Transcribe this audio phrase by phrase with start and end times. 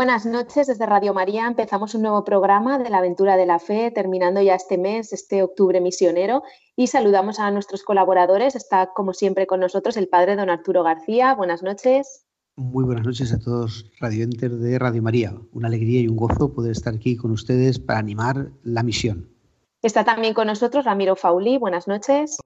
[0.00, 1.46] Buenas noches desde Radio María.
[1.46, 5.42] Empezamos un nuevo programa de la aventura de la fe, terminando ya este mes, este
[5.42, 6.42] octubre misionero,
[6.74, 8.56] y saludamos a nuestros colaboradores.
[8.56, 11.34] Está, como siempre, con nosotros el padre don Arturo García.
[11.34, 12.24] Buenas noches.
[12.56, 15.34] Muy buenas noches a todos radioentes de Radio María.
[15.52, 19.28] Una alegría y un gozo poder estar aquí con ustedes para animar la misión.
[19.82, 21.58] Está también con nosotros Ramiro Fauli.
[21.58, 22.38] Buenas noches.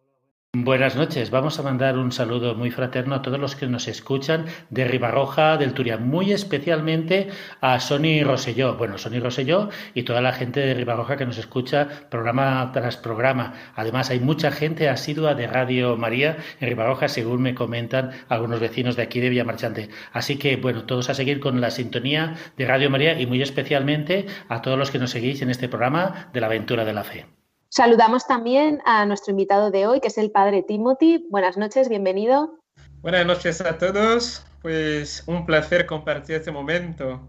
[0.56, 1.32] Buenas noches.
[1.32, 5.56] Vamos a mandar un saludo muy fraterno a todos los que nos escuchan de Ribarroja,
[5.56, 7.26] del Turia, muy especialmente
[7.60, 8.76] a Sony Roselló.
[8.76, 13.54] Bueno, Sony Roselló y toda la gente de Ribarroja que nos escucha programa tras programa.
[13.74, 18.94] Además, hay mucha gente asidua de Radio María en Ribarroja, según me comentan algunos vecinos
[18.94, 19.88] de aquí de Villamarchante.
[20.12, 24.26] Así que, bueno, todos a seguir con la sintonía de Radio María y muy especialmente
[24.48, 27.43] a todos los que nos seguís en este programa de la aventura de la fe.
[27.76, 31.26] Saludamos también a nuestro invitado de hoy, que es el padre Timothy.
[31.28, 32.60] Buenas noches, bienvenido.
[33.02, 34.46] Buenas noches a todos.
[34.62, 37.20] Pues un placer compartir este momento.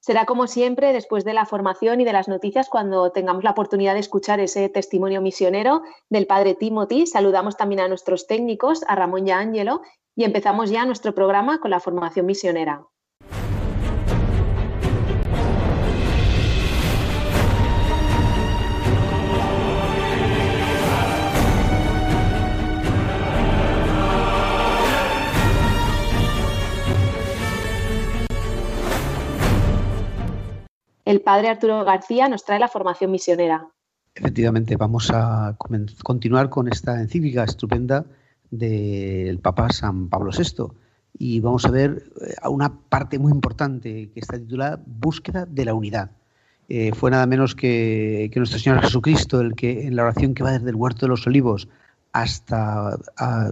[0.00, 3.94] Será como siempre después de la formación y de las noticias cuando tengamos la oportunidad
[3.94, 7.06] de escuchar ese testimonio misionero del padre Timothy.
[7.06, 9.80] Saludamos también a nuestros técnicos, a Ramón y a Ángelo,
[10.14, 12.84] y empezamos ya nuestro programa con la formación misionera.
[31.04, 33.68] El padre Arturo García nos trae la formación misionera.
[34.14, 35.56] Efectivamente, vamos a
[36.02, 38.04] continuar con esta encíclica estupenda
[38.50, 40.72] del Papa San Pablo VI
[41.18, 45.74] y vamos a ver eh, una parte muy importante que está titulada Búsqueda de la
[45.74, 46.10] Unidad.
[46.68, 50.52] Eh, fue nada menos que, nuestro Señor Jesucristo el que en la oración que va
[50.52, 51.68] desde el huerto de los olivos
[52.12, 52.96] hasta,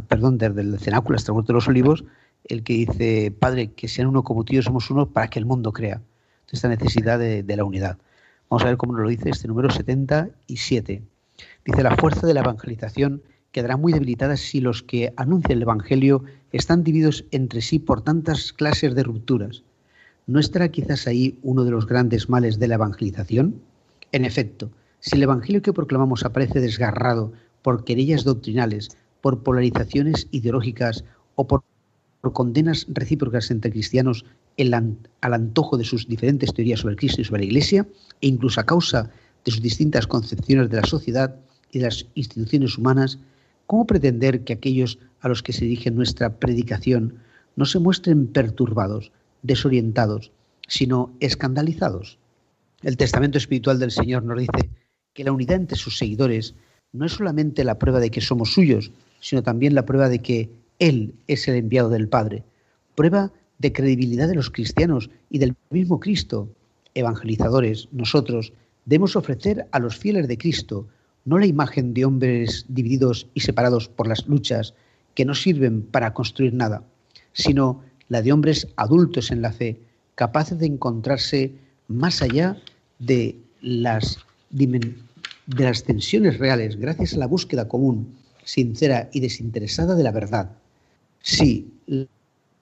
[0.06, 2.04] perdón, desde el cenáculo hasta el huerto de los olivos,
[2.44, 5.40] el que dice, Padre, que sean uno como tú y yo somos uno para que
[5.40, 6.00] el mundo crea
[6.52, 7.98] esta necesidad de, la unidad.
[8.48, 11.02] Vamos a ver cómo nos lo dice este número 77.
[11.64, 16.24] Dice, la fuerza de la evangelización quedará muy debilitada si los que anuncian el Evangelio
[16.52, 19.62] están divididos entre sí por tantas clases de rupturas.
[20.26, 23.60] ¿No estará quizás ahí uno de los grandes males de la evangelización?
[24.12, 24.70] En efecto,
[25.00, 31.04] si el Evangelio que proclamamos aparece desgarrado por querellas doctrinales, por polarizaciones ideológicas
[31.34, 31.62] o por
[32.32, 34.24] condenas recíprocas entre cristianos
[34.58, 37.86] al antojo de sus diferentes teorías sobre Cristo y sobre la Iglesia,
[38.20, 39.10] e incluso a causa
[39.44, 41.36] de sus distintas concepciones de la sociedad
[41.70, 43.18] y de las instituciones humanas,
[43.66, 47.14] ¿cómo pretender que aquellos a los que se dirige nuestra predicación
[47.56, 49.12] no se muestren perturbados,
[49.42, 50.32] desorientados,
[50.68, 52.18] sino escandalizados?
[52.82, 54.70] El testamento espiritual del Señor nos dice
[55.14, 56.54] que la unidad entre sus seguidores
[56.92, 60.50] no es solamente la prueba de que somos suyos, sino también la prueba de que
[60.78, 62.44] Él es el enviado del Padre,
[62.94, 66.48] prueba de credibilidad de los cristianos y del mismo Cristo.
[66.94, 68.52] Evangelizadores, nosotros
[68.84, 70.88] debemos ofrecer a los fieles de Cristo
[71.24, 74.74] no la imagen de hombres divididos y separados por las luchas
[75.14, 76.82] que no sirven para construir nada,
[77.32, 79.80] sino la de hombres adultos en la fe,
[80.16, 81.52] capaces de encontrarse
[81.86, 82.56] más allá
[82.98, 84.18] de las,
[84.50, 84.90] de
[85.46, 90.50] las tensiones reales, gracias a la búsqueda común, sincera y desinteresada de la verdad.
[91.20, 91.72] Sí,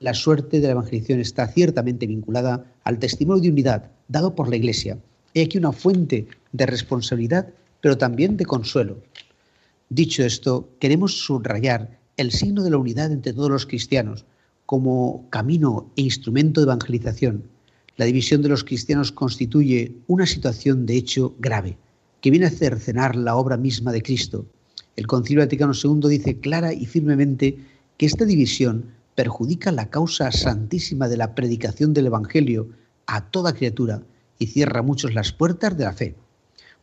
[0.01, 4.57] la suerte de la evangelización está ciertamente vinculada al testimonio de unidad dado por la
[4.57, 4.99] Iglesia.
[5.35, 7.51] Hay aquí una fuente de responsabilidad,
[7.83, 9.03] pero también de consuelo.
[9.91, 14.25] Dicho esto, queremos subrayar el signo de la unidad entre todos los cristianos
[14.65, 17.45] como camino e instrumento de evangelización.
[17.99, 21.77] La división de los cristianos constituye una situación de hecho grave,
[22.23, 24.47] que viene a cercenar la obra misma de Cristo.
[24.97, 27.59] El Concilio Vaticano II dice clara y firmemente
[27.99, 32.69] que esta división perjudica la causa santísima de la predicación del Evangelio
[33.07, 34.03] a toda criatura
[34.39, 36.15] y cierra muchos las puertas de la fe.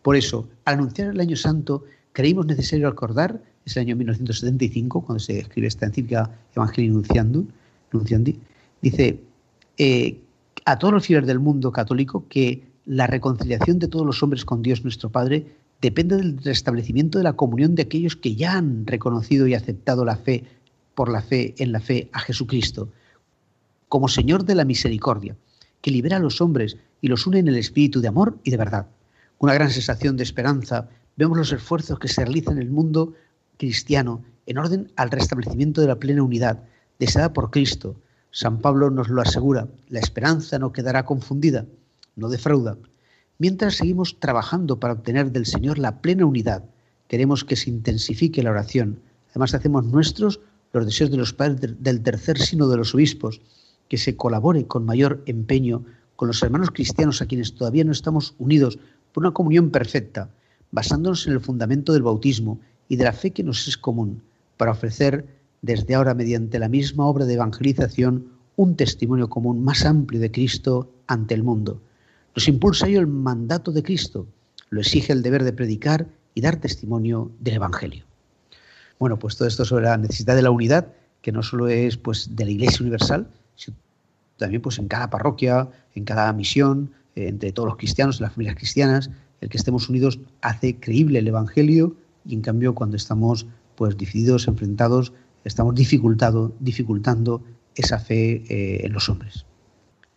[0.01, 1.83] Por eso, al anunciar el año santo,
[2.13, 6.31] creímos necesario recordar, es el año 1975, cuando se escribe esta encíclica
[7.91, 8.39] Nunciandi,
[8.81, 9.19] dice
[9.77, 10.19] eh,
[10.65, 14.61] a todos los fieles del mundo católico que la reconciliación de todos los hombres con
[14.61, 15.45] Dios nuestro Padre
[15.81, 20.17] depende del restablecimiento de la comunión de aquellos que ya han reconocido y aceptado la
[20.17, 20.43] fe
[20.97, 22.91] por la fe en la fe a Jesucristo,
[23.87, 25.37] como Señor de la misericordia,
[25.79, 28.57] que libera a los hombres y los une en el espíritu de amor y de
[28.57, 28.87] verdad.
[29.37, 33.13] Una gran sensación de esperanza, vemos los esfuerzos que se realizan en el mundo
[33.57, 36.63] cristiano en orden al restablecimiento de la plena unidad
[36.97, 38.01] deseada por Cristo.
[38.31, 41.67] San Pablo nos lo asegura, la esperanza no quedará confundida,
[42.15, 42.75] no defrauda.
[43.37, 46.63] Mientras seguimos trabajando para obtener del Señor la plena unidad,
[47.07, 48.99] queremos que se intensifique la oración.
[49.29, 50.39] Además hacemos nuestros
[50.73, 53.41] los deseos de los padres del tercer sino de los obispos,
[53.87, 55.85] que se colabore con mayor empeño
[56.15, 58.79] con los hermanos cristianos a quienes todavía no estamos unidos
[59.13, 60.29] por una comunión perfecta,
[60.71, 62.59] basándonos en el fundamento del bautismo
[62.89, 64.21] y de la fe que nos es común,
[64.57, 65.25] para ofrecer
[65.61, 70.91] desde ahora mediante la misma obra de evangelización un testimonio común más amplio de Cristo
[71.05, 71.81] ante el mundo.
[72.35, 74.27] Nos impulsa ello el mandato de Cristo,
[74.69, 78.06] lo exige el deber de predicar y dar testimonio del Evangelio.
[78.99, 80.87] Bueno, pues todo esto sobre la necesidad de la unidad,
[81.21, 83.77] que no solo es pues de la Iglesia Universal, sino
[84.37, 89.09] también pues en cada parroquia, en cada misión, entre todos los cristianos, las familias cristianas,
[89.41, 91.95] el que estemos unidos hace creíble el Evangelio
[92.25, 97.41] y en cambio cuando estamos pues divididos, enfrentados, estamos dificultado, dificultando
[97.75, 99.45] esa fe eh, en los hombres.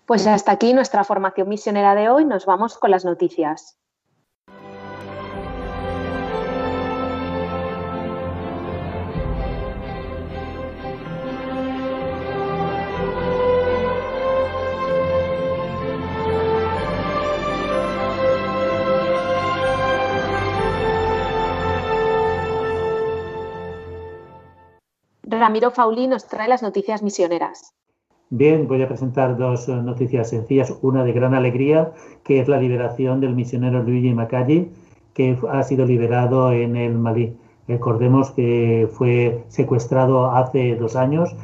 [0.06, 2.25] Pues hasta aquí nuestra formación misionera de hoy.
[2.25, 3.76] Nos vamos con las noticias.
[25.50, 27.75] Ramiro Fauli nos trae las noticias misioneras.
[28.29, 30.73] Bien, voy a presentar dos eh, noticias sencillas.
[30.81, 31.91] Una de gran alegría,
[32.23, 34.70] que es la liberación del misionero Luigi Macalli,
[35.12, 37.37] que ha sido liberado en el Malí.
[37.67, 41.35] Recordemos que fue secuestrado hace dos años,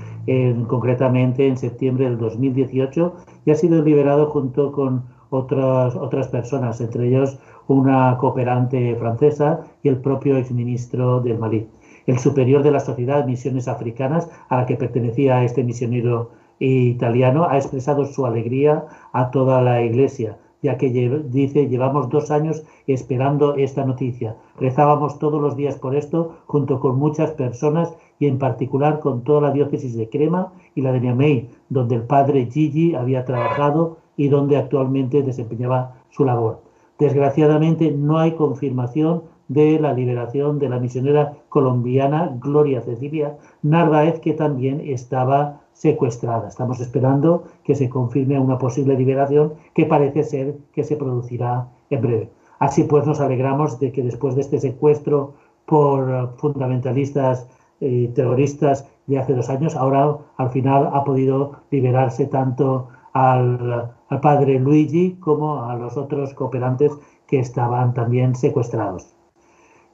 [0.69, 3.13] concretamente en septiembre del 2018,
[3.45, 9.89] y ha sido liberado junto con otras, otras personas, entre ellos una cooperante francesa y
[9.89, 11.67] el propio exministro del Malí
[12.07, 17.57] el superior de la Sociedad Misiones Africanas, a la que pertenecía este misionero italiano, ha
[17.57, 20.89] expresado su alegría a toda la Iglesia, ya que
[21.29, 24.37] dice, llevamos dos años esperando esta noticia.
[24.59, 29.43] Rezábamos todos los días por esto, junto con muchas personas y en particular con toda
[29.43, 34.29] la diócesis de Crema y la de Niamey, donde el padre Gigi había trabajado y
[34.29, 36.63] donde actualmente desempeñaba su labor.
[36.99, 44.33] Desgraciadamente no hay confirmación de la liberación de la misionera colombiana Gloria Cecilia Narváez, que
[44.33, 46.49] también estaba secuestrada.
[46.49, 52.01] Estamos esperando que se confirme una posible liberación que parece ser que se producirá en
[52.01, 52.31] breve.
[52.59, 55.35] Así pues, nos alegramos de que después de este secuestro
[55.67, 57.49] por fundamentalistas
[57.81, 64.21] y terroristas de hace dos años, ahora al final ha podido liberarse tanto al, al
[64.21, 66.93] padre Luigi como a los otros cooperantes
[67.27, 69.16] que estaban también secuestrados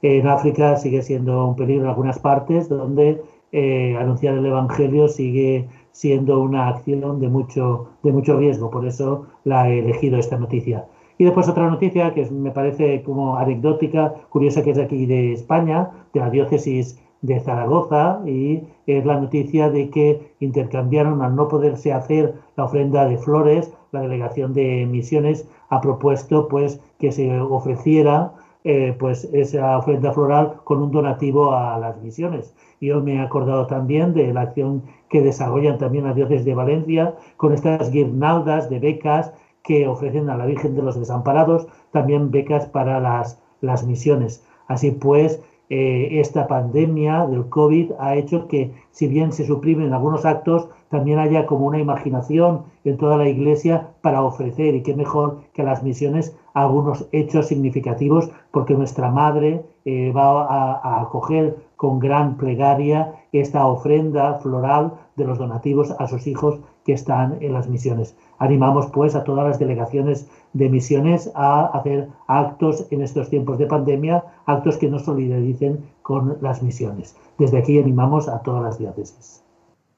[0.03, 5.69] en África sigue siendo un peligro en algunas partes donde eh, anunciar el Evangelio sigue
[5.93, 8.71] siendo una acción de mucho, de mucho riesgo.
[8.71, 10.87] Por eso la he elegido esta noticia.
[11.19, 15.33] Y después otra noticia que me parece como anecdótica, curiosa, que es de aquí de
[15.35, 21.47] España, de la diócesis de Zaragoza, y es la noticia de que intercambiaron, al no
[21.47, 27.41] poderse hacer la ofrenda de flores, la delegación de misiones ha propuesto pues que se
[27.41, 28.33] ofreciera
[28.65, 32.55] eh, pues esa ofrenda floral con un donativo a las misiones.
[32.81, 37.15] Yo me he acordado también de la acción que desarrollan también las diócesis de Valencia
[37.37, 42.67] con estas guirnaldas de becas que ofrecen a la Virgen de los Desamparados, también becas
[42.67, 44.45] para las, las misiones.
[44.67, 45.41] Así pues,
[45.71, 51.19] eh, esta pandemia del COVID ha hecho que, si bien se suprimen algunos actos, también
[51.19, 55.83] haya como una imaginación en toda la iglesia para ofrecer, y qué mejor que las
[55.83, 63.67] misiones, algunos hechos significativos, porque nuestra madre eh, va a, acoger con gran plegaria esta
[63.67, 68.17] ofrenda floral de los donativos a sus hijos que están en las misiones.
[68.39, 73.67] Animamos pues a todas las delegaciones de misiones a hacer actos en estos tiempos de
[73.67, 77.17] pandemia, actos que nos solidaricen con las misiones.
[77.39, 79.43] Desde aquí animamos a todas las diócesis.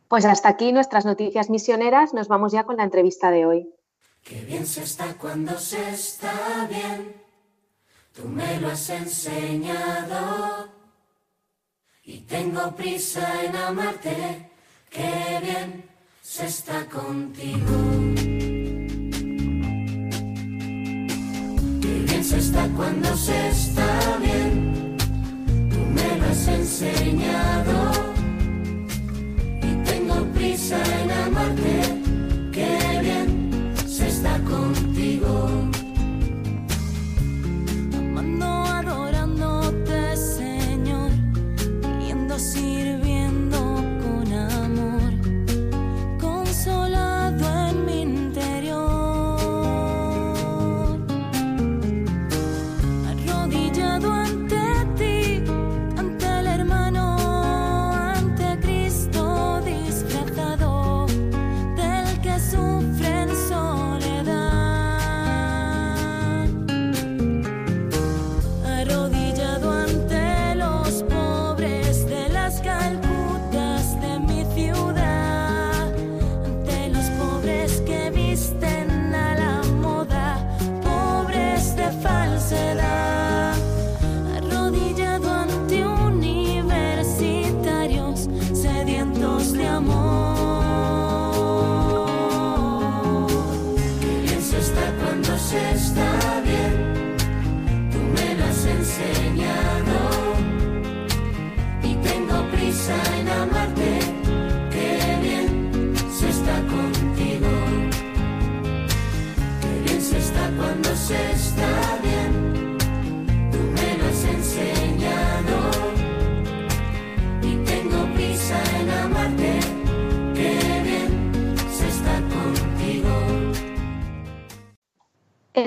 [0.08, 2.14] Pues hasta aquí nuestras noticias misioneras.
[2.14, 3.73] Nos vamos ya con la entrevista de hoy.
[4.24, 7.14] Qué bien se está cuando se está bien.
[8.14, 10.70] Tú me lo has enseñado.
[12.04, 14.50] Y tengo prisa en amarte.
[14.88, 15.84] Qué bien
[16.22, 17.76] se está contigo.
[21.82, 24.96] Qué bien se está cuando se está bien.
[25.70, 27.43] Tú me lo has enseñado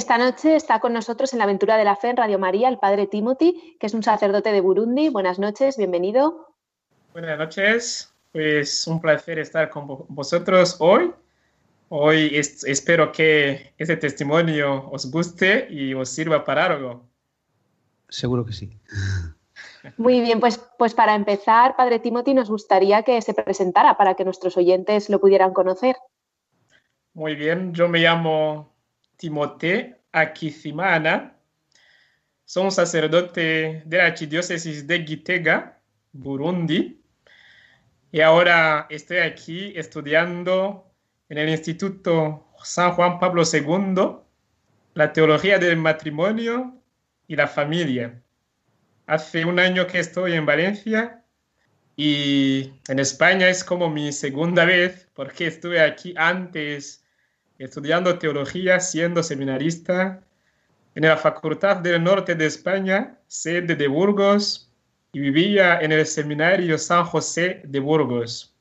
[0.08, 2.80] Esta noche está con nosotros en la aventura de la fe en Radio María el
[2.80, 5.10] padre Timothy, que es un sacerdote de Burundi.
[5.10, 6.56] Buenas noches, bienvenido.
[7.12, 11.14] Buenas noches, pues un placer estar con vosotros hoy.
[11.90, 17.06] Hoy espero que este testimonio os guste y os sirva para algo.
[18.08, 18.80] Seguro que sí.
[19.98, 24.24] Muy bien, pues, pues para empezar, Padre Timothy, nos gustaría que se presentara para que
[24.24, 25.98] nuestros oyentes lo pudieran conocer.
[27.14, 28.77] Muy bien, yo me llamo
[29.18, 31.36] Timoteo Akithimana.
[32.46, 35.82] Soy sacerdote de la archidiócesis de Gitega,
[36.14, 37.02] Burundi.
[38.12, 40.90] Y ahora estoy aquí estudiando
[41.30, 44.18] en el Instituto San Juan Pablo II
[44.94, 46.82] la teología del matrimonio
[47.28, 48.22] y la familia.
[49.06, 51.24] Hace un año que estoy en Valencia
[51.96, 57.04] y en España es como mi segunda vez porque estuve aquí antes
[57.60, 60.22] estudiando teología, siendo seminarista
[60.96, 64.68] en la Facultad del Norte de España, sede de Burgos,
[65.14, 68.54] y vivía en el Seminario San José de Burgos.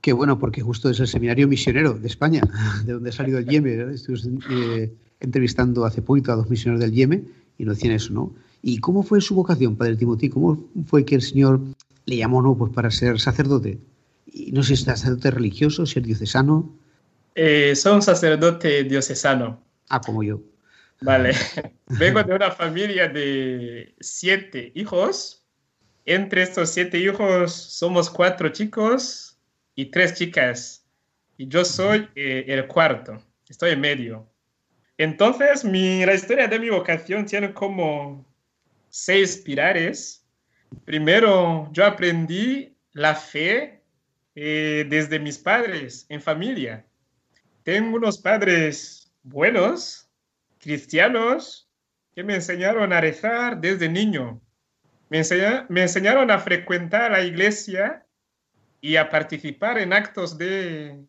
[0.00, 2.42] Qué bueno, porque justo es el seminario misionero de España,
[2.84, 3.90] de donde ha salido el Yemen.
[3.90, 4.18] Estuve
[4.50, 7.28] eh, entrevistando hace poquito a dos misioneros del Yemen
[7.58, 8.34] y nos decían eso, ¿no?
[8.62, 10.30] ¿Y cómo fue su vocación, Padre Timothy?
[10.30, 11.60] ¿Cómo fue que el Señor
[12.06, 12.56] le llamó, ¿no?
[12.56, 13.78] Pues para ser sacerdote.
[14.26, 16.70] Y no sé si es sacerdote religioso, si es diocesano.
[17.34, 19.62] Eh, soy un sacerdote diocesano.
[19.88, 20.40] Ah, como yo.
[21.00, 21.32] Vale.
[21.86, 25.44] Vengo de una familia de siete hijos.
[26.04, 29.38] Entre estos siete hijos somos cuatro chicos
[29.74, 30.84] y tres chicas.
[31.36, 33.22] Y yo soy eh, el cuarto.
[33.48, 34.28] Estoy en medio.
[34.98, 38.26] Entonces, mi, la historia de mi vocación tiene como
[38.90, 40.26] seis pilares.
[40.84, 43.82] Primero, yo aprendí la fe
[44.34, 46.84] eh, desde mis padres, en familia
[47.62, 50.10] tengo unos padres buenos,
[50.58, 51.70] cristianos,
[52.14, 54.40] que me enseñaron a rezar desde niño.
[55.08, 58.06] Me, enseñaron a frecuentar la iglesia
[58.80, 61.04] y a participar en actos de,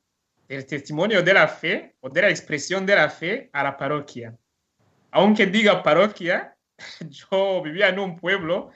[0.47, 4.35] del testimonio de la fe o de la expresión de la fe a la parroquia.
[5.11, 6.55] Aunque diga parroquia,
[7.09, 8.71] yo vivía en un pueblo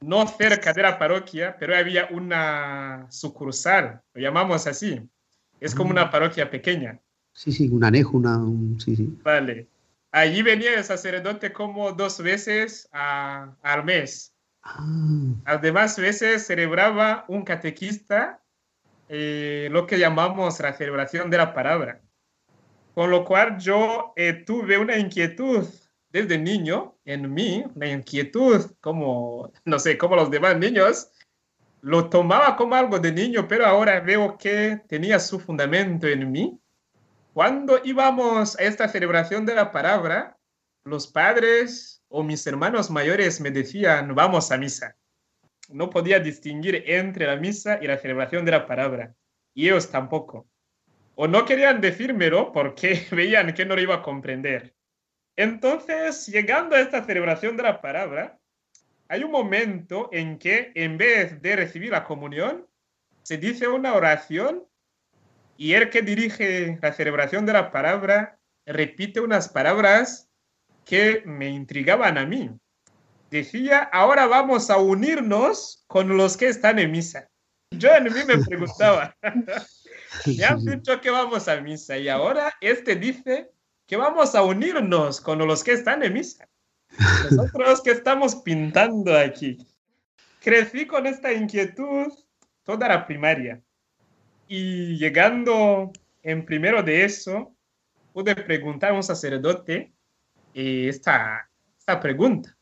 [0.00, 5.00] no cerca de la parroquia, pero había una sucursal, lo llamamos así.
[5.60, 6.98] Es como una parroquia pequeña.
[7.42, 8.38] Sí, sí, un anejo, una...
[8.78, 9.18] sí, sí.
[9.22, 9.66] Vale.
[10.10, 14.34] Allí venía el sacerdote como dos veces al mes.
[14.62, 14.84] Ah.
[15.46, 18.42] Además, veces celebraba un catequista
[19.08, 22.02] eh, lo que llamamos la celebración de la palabra.
[22.92, 25.66] Con lo cual yo eh, tuve una inquietud
[26.10, 31.10] desde niño en mí, la inquietud como, no sé, como los demás niños,
[31.80, 36.60] lo tomaba como algo de niño, pero ahora veo que tenía su fundamento en mí
[37.32, 40.36] cuando íbamos a esta celebración de la palabra,
[40.84, 44.96] los padres o mis hermanos mayores me decían, vamos a misa.
[45.68, 49.14] No podía distinguir entre la misa y la celebración de la palabra.
[49.54, 50.48] Y ellos tampoco.
[51.14, 54.74] O no querían decírmelo porque veían que no lo iba a comprender.
[55.36, 58.40] Entonces, llegando a esta celebración de la palabra,
[59.08, 62.66] hay un momento en que en vez de recibir la comunión,
[63.22, 64.66] se dice una oración
[65.60, 70.30] y el que dirige la celebración de la palabra repite unas palabras
[70.86, 72.50] que me intrigaban a mí.
[73.30, 77.28] Decía, ahora vamos a unirnos con los que están en misa.
[77.72, 79.14] Yo en mí me preguntaba,
[80.24, 83.50] me han dicho que vamos a misa y ahora este dice
[83.86, 86.48] que vamos a unirnos con los que están en misa.
[87.30, 89.58] Nosotros que estamos pintando aquí.
[90.40, 92.14] Crecí con esta inquietud
[92.64, 93.62] toda la primaria.
[94.52, 95.92] Y llegando
[96.24, 97.54] en primero de eso,
[98.12, 99.92] pude preguntar a un sacerdote
[100.52, 102.56] eh, esta, esta pregunta.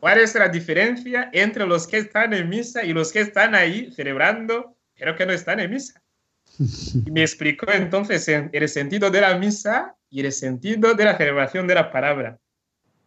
[0.00, 3.92] ¿Cuál es la diferencia entre los que están en misa y los que están ahí
[3.92, 6.00] celebrando, pero que no están en misa?
[6.58, 11.66] Y me explicó entonces el sentido de la misa y el sentido de la celebración
[11.66, 12.38] de la palabra.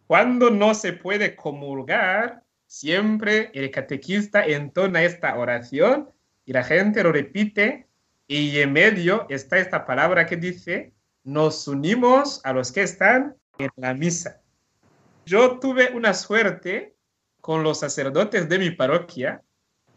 [0.06, 6.08] Cuando no se puede comulgar, siempre el catequista entona esta oración
[6.44, 7.87] y la gente lo repite
[8.28, 10.92] y en medio está esta palabra que dice,
[11.24, 14.42] nos unimos a los que están en la misa.
[15.24, 16.94] Yo tuve una suerte
[17.40, 19.42] con los sacerdotes de mi parroquia,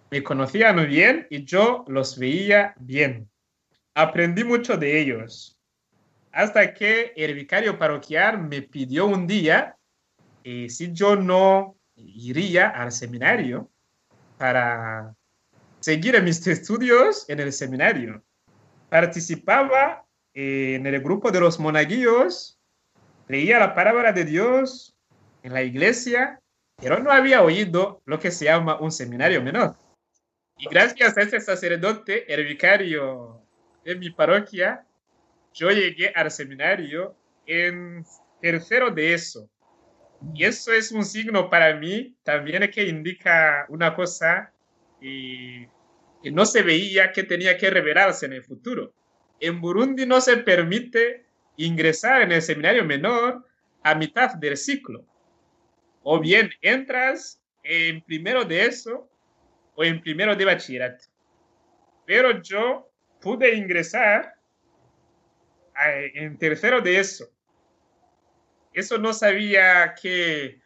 [0.10, 3.30] me conocían bien y yo los veía bien.
[3.94, 5.60] Aprendí mucho de ellos,
[6.32, 9.76] hasta que el vicario parroquial me pidió un día
[10.44, 13.70] eh, si yo no iría al seminario
[14.38, 15.14] para
[15.82, 18.24] seguir mis estudios en el seminario.
[18.90, 22.60] Participaba en el grupo de los monaguillos,
[23.28, 24.96] leía la palabra de Dios
[25.44, 26.40] en la iglesia,
[26.78, 29.76] pero no había oído lo que se llama un seminario menor.
[30.58, 33.42] Y gracias a ese sacerdote, el vicario
[33.84, 34.86] de mi parroquia,
[35.54, 37.16] yo llegué al seminario
[37.48, 38.06] en
[38.40, 39.50] tercero de eso.
[40.36, 44.54] Y eso es un signo para mí también que indica una cosa
[45.02, 45.66] y
[46.22, 48.94] que no se veía que tenía que revelarse en el futuro.
[49.40, 51.26] En Burundi no se permite
[51.58, 53.46] ingresar en el seminario menor
[53.84, 55.04] a mitad del ciclo.
[56.04, 59.10] O bien entras en primero de eso
[59.76, 61.06] o en primero de bachillerato.
[62.06, 64.36] Pero yo pude ingresar
[66.14, 67.30] en tercero de eso.
[68.74, 70.62] Eso no sabía que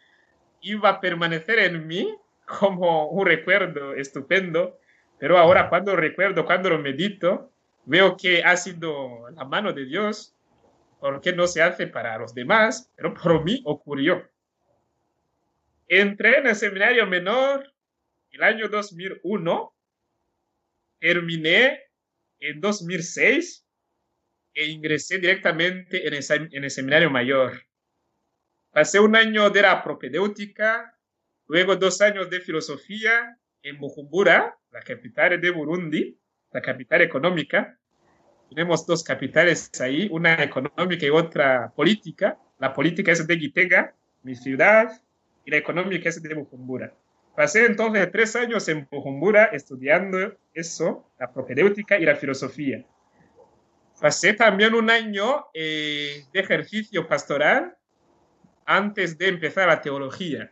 [0.62, 2.14] iba a permanecer en mí
[2.46, 4.80] como un recuerdo estupendo,
[5.20, 7.52] pero ahora cuando recuerdo, cuando lo medito,
[7.86, 10.36] veo que ha sido la mano de Dios,
[11.00, 14.30] porque no se hace para los demás, pero por mí ocurrió.
[15.88, 17.72] Entré en el seminario menor
[18.32, 19.74] el año 2001,
[21.00, 21.84] terminé
[22.40, 23.66] en 2006
[24.54, 27.62] e ingresé directamente en el, en el seminario mayor.
[28.72, 30.95] Pasé un año de la propedéutica,
[31.48, 36.18] luego dos años de filosofía en Bujumbura, la capital de Burundi,
[36.52, 37.78] la capital económica.
[38.50, 42.38] Tenemos dos capitales ahí, una económica y otra política.
[42.60, 45.02] La política es de Gitega, mi ciudad,
[45.46, 46.94] y la económica es de Bujumbura.
[47.36, 52.86] Pasé entonces tres años en Bujumbura estudiando eso, la propedéutica y la filosofía.
[54.00, 57.76] Pasé también un año eh, de ejercicio pastoral
[58.66, 60.52] antes de empezar la teología.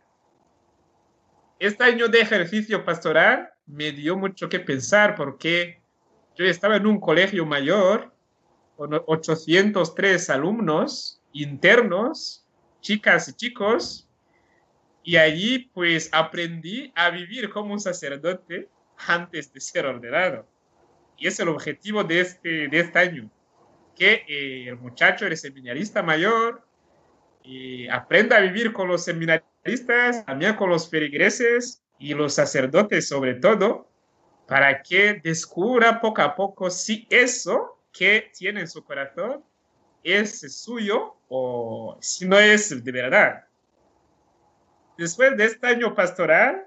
[1.64, 5.80] Este año de ejercicio pastoral me dio mucho que pensar porque
[6.36, 8.12] yo estaba en un colegio mayor
[8.76, 12.46] con 803 alumnos internos,
[12.82, 14.06] chicas y chicos,
[15.02, 18.68] y allí pues aprendí a vivir como un sacerdote
[19.08, 20.46] antes de ser ordenado.
[21.16, 23.30] Y es el objetivo de este, de este año,
[23.96, 26.62] que eh, el muchacho, el seminarista mayor,
[27.42, 29.53] eh, aprenda a vivir con los seminaristas,
[30.26, 33.88] también con los feligreses y los sacerdotes sobre todo,
[34.46, 39.42] para que descubra poco a poco si eso que tiene en su corazón
[40.02, 43.44] es suyo o si no es de verdad.
[44.98, 46.66] Después de este año pastoral,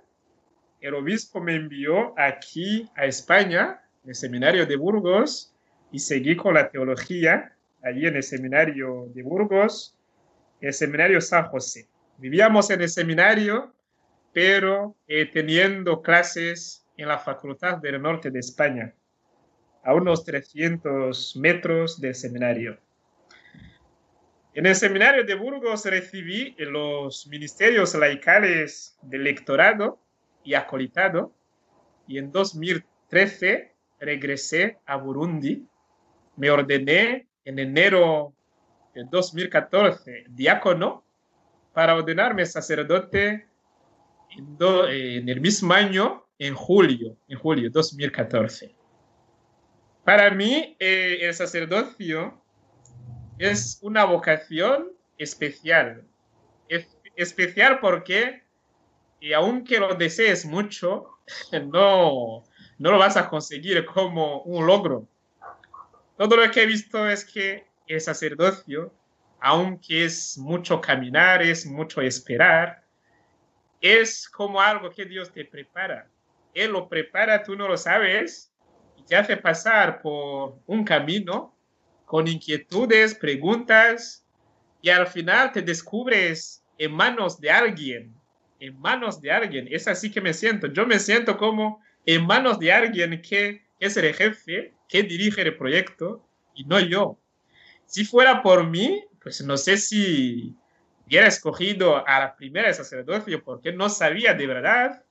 [0.82, 5.54] el obispo me envió aquí a España, en el seminario de Burgos,
[5.92, 9.96] y seguí con la teología allí en el seminario de Burgos,
[10.60, 11.88] el seminario San José.
[12.18, 13.74] Vivíamos en el seminario,
[14.34, 18.94] pero eh, teniendo clases en la Facultad del Norte de España,
[19.84, 22.80] a unos 300 metros del seminario.
[24.56, 30.00] En el seminario de Burgos recibí los ministerios laicales del lectorado
[30.44, 31.32] y acolitado
[32.08, 35.68] y en 2013 regresé a Burundi.
[36.36, 38.34] Me ordené en enero
[38.96, 41.04] de 2014 diácono
[41.78, 43.48] para ordenarme sacerdote
[44.32, 48.74] en, el mismo año, en julio, en julio 2014.
[50.04, 52.42] Para mí, eh, el sacerdocio
[53.38, 54.88] es una vocación
[55.20, 56.04] especial.
[56.68, 58.42] Es especial porque,
[59.20, 61.20] y aunque lo desees mucho,
[61.72, 62.44] no,
[62.80, 65.08] no lo vas a conseguir como un logro.
[66.18, 68.92] Todo lo que he visto es que el sacerdocio,
[69.40, 72.84] aunque es mucho caminar, es mucho esperar,
[73.82, 76.10] es como algo que Dios te prepara.
[76.54, 78.52] Él lo prepara, tú no lo sabes,
[78.96, 81.56] y te hace pasar por un camino
[82.06, 84.26] con inquietudes, preguntas,
[84.82, 88.16] y al final te descubres en manos de alguien,
[88.60, 89.68] en manos de alguien.
[89.70, 90.68] Es así que me siento.
[90.68, 95.58] Yo me siento como en manos de alguien que es el jefe que dirige el
[95.58, 97.20] proyecto y no yo.
[97.86, 100.56] Si fuera por mí, pues no sé si
[101.06, 105.04] hubiera escogido a la primera sacerdocio porque no sabía de verdad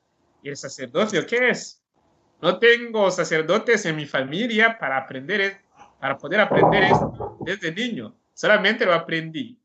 [0.42, 1.84] el sacerdocio qué es.
[2.40, 5.60] No tengo sacerdotes en mi familia para aprender,
[6.00, 8.16] para poder aprender esto desde niño.
[8.32, 9.60] Solamente lo aprendí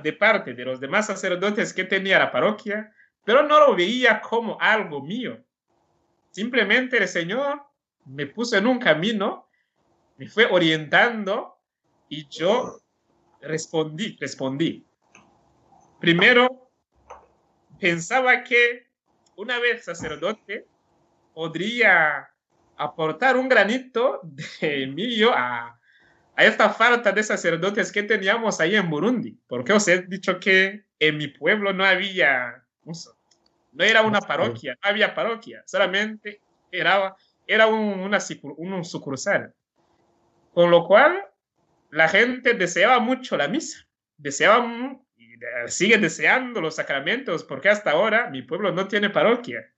[0.00, 2.92] de parte de los demás sacerdotes que tenía la parroquia,
[3.24, 5.42] pero no lo veía como algo mío.
[6.30, 7.62] Simplemente el Señor
[8.04, 9.48] me puso en un camino,
[10.18, 11.58] me fue orientando
[12.08, 12.80] y yo
[13.40, 14.86] respondí, respondí.
[16.00, 16.70] Primero,
[17.78, 18.86] pensaba que
[19.36, 20.66] una vez sacerdote
[21.34, 22.28] podría
[22.76, 25.78] aportar un granito de millo a,
[26.36, 29.38] a esta falta de sacerdotes que teníamos ahí en Burundi.
[29.46, 32.62] Porque os he dicho que en mi pueblo no había,
[33.72, 37.14] no era una parroquia, no había parroquia, solamente era,
[37.46, 38.18] era un, una,
[38.56, 39.54] un sucursal.
[40.52, 41.22] Con lo cual,
[41.90, 44.66] la gente deseaba mucho la misa, deseaba
[45.16, 45.36] y
[45.68, 49.72] sigue deseando los sacramentos, porque hasta ahora mi pueblo no tiene parroquia.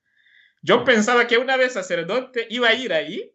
[0.62, 3.32] Yo pensaba que una vez sacerdote iba a ir ahí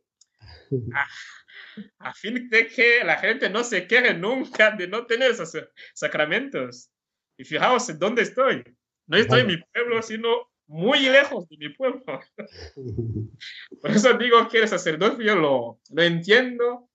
[2.00, 5.58] a, fin de que la gente no se queje nunca de no tener esos
[5.94, 6.90] sacramentos.
[7.38, 8.64] Y fijaos dónde estoy.
[9.08, 12.04] No estoy en mi pueblo, sino muy lejos de mi pueblo.
[13.82, 16.90] Por eso digo que el sacerdocio lo, lo entiendo,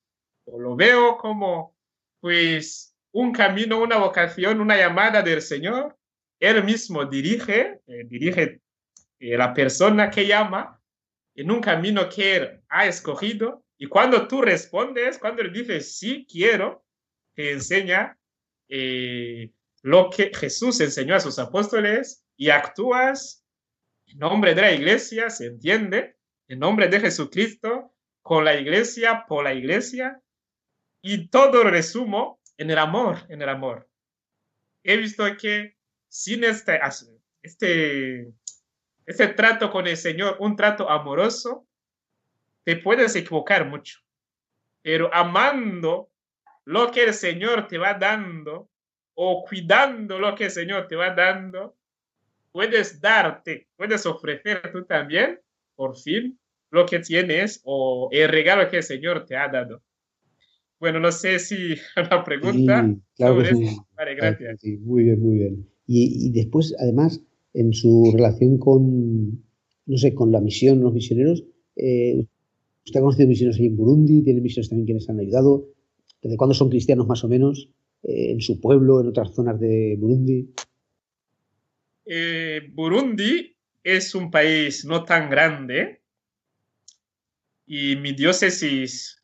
[0.56, 1.76] lo veo como,
[2.20, 5.96] pues, un camino, una vocación, una llamada del Señor.
[6.40, 8.60] Él mismo dirige, eh, dirige
[9.18, 10.80] eh, la persona que llama
[11.34, 13.64] en un camino que él ha escogido.
[13.76, 16.84] Y cuando tú respondes, cuando él dice sí quiero,
[17.34, 18.18] te enseña
[18.68, 19.50] eh,
[19.82, 23.44] lo que Jesús enseñó a sus apóstoles y actúas
[24.06, 26.16] en nombre de la iglesia, se entiende,
[26.48, 30.20] en nombre de Jesucristo, con la iglesia, por la iglesia,
[31.02, 33.88] y todo resumo en el amor, en el amor.
[34.82, 35.76] He visto que
[36.08, 36.80] sin este,
[37.42, 38.32] este,
[39.06, 41.66] este trato con el Señor, un trato amoroso,
[42.64, 44.00] te puedes equivocar mucho.
[44.82, 46.10] Pero amando
[46.64, 48.68] lo que el Señor te va dando
[49.14, 51.76] o cuidando lo que el Señor te va dando,
[52.52, 55.40] puedes darte, puedes ofrecer tú también,
[55.74, 56.38] por fin,
[56.70, 59.82] lo que tienes o el regalo que el Señor te ha dado.
[60.80, 62.94] Bueno, no sé si la pregunta.
[63.16, 63.36] claro
[63.96, 64.60] Vale, gracias.
[64.80, 65.66] muy bien, muy bien.
[65.86, 67.22] Y, después, además,
[67.54, 69.42] en su relación con,
[69.86, 71.44] no sé, con la misión, los misioneros,
[71.76, 72.26] eh,
[72.84, 75.66] usted ha conocido misioneros ahí en Burundi, tiene misiones también quienes han ayudado.
[76.20, 77.70] ¿Desde cuándo son cristianos más o menos?
[78.02, 80.52] Eh, en su pueblo, en otras zonas de Burundi.
[82.04, 86.02] Eh, Burundi es un país no tan grande
[87.66, 89.17] y mi diócesis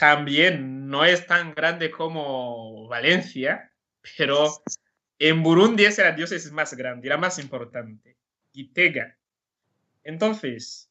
[0.00, 3.70] también no es tan grande como Valencia,
[4.16, 4.48] pero
[5.18, 8.16] en Burundi es la diócesis más grande, la más importante,
[8.50, 9.18] Gitega.
[10.02, 10.90] Entonces,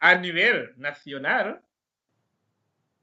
[0.00, 1.62] a nivel nacional,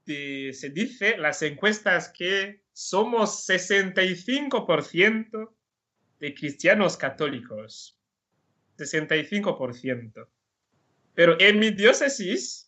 [0.04, 5.54] se dice las encuestas que somos 65%
[6.20, 7.98] de cristianos católicos.
[8.76, 10.28] 65%.
[11.14, 12.65] Pero en mi diócesis,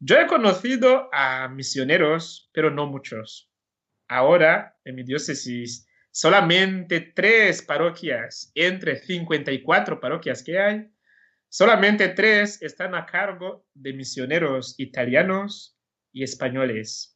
[0.00, 3.52] Yo he conocido a misioneros, pero no muchos.
[4.08, 10.90] Ahora, en mi diócesis, solamente tres parroquias entre 54 parroquias que hay,
[11.50, 15.78] solamente tres están a cargo de misioneros italianos
[16.14, 17.14] y españoles.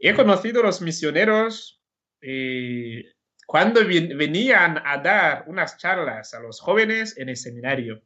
[0.00, 1.80] He conocido los misioneros
[2.22, 3.04] eh,
[3.46, 8.02] cuando venían a dar unas charlas a los jóvenes en el seminario.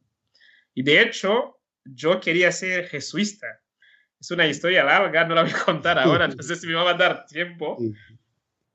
[0.75, 3.61] Y de hecho, yo quería ser jesuista.
[4.21, 6.91] Es una historia larga, no la voy a contar ahora, no sé si me va
[6.91, 7.79] a dar tiempo.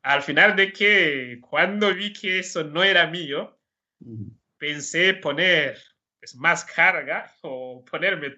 [0.01, 3.57] Al final de que cuando vi que eso no era mío,
[4.57, 5.77] pensé poner
[6.19, 8.37] pues, más carga o ponerme,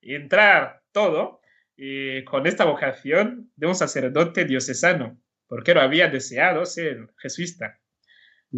[0.00, 1.42] entrar todo
[1.76, 7.78] eh, con esta vocación de un sacerdote diocesano, porque lo había deseado ser jesuita.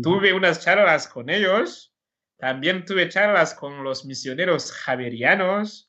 [0.02, 1.94] Tuve unas charlas con ellos
[2.36, 5.88] También tuve charlas con los misioneros javerianos,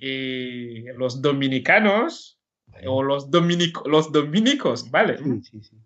[0.00, 2.38] y los dominicanos
[2.86, 5.18] o los, dominico, los dominicos, ¿vale?
[5.18, 5.76] Sí, sí, sí.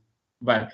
[0.40, 0.68] Vale.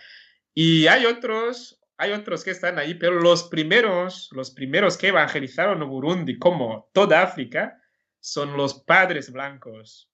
[0.55, 5.89] Y hay otros, hay otros que están ahí, pero los primeros, los primeros que evangelizaron
[5.89, 7.81] Burundi, como toda África,
[8.21, 10.11] son los padres blancos.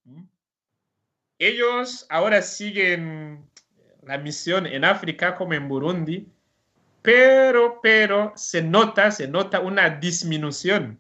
[1.40, 3.48] Ellos ahora siguen
[4.03, 6.29] la misión en África como en Burundi,
[7.00, 10.98] pero, pero se nota, se nota una disminución,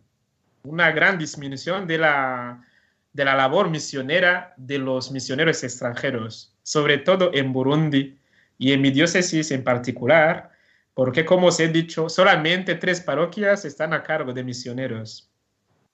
[0.62, 2.66] una gran disminución de la,
[3.12, 8.18] de la labor misionera de los misioneros extranjeros, sobre todo en Burundi
[8.56, 10.52] y en mi diócesis en particular,
[10.94, 15.29] porque como os he dicho, solamente tres parroquias están a cargo de misioneros.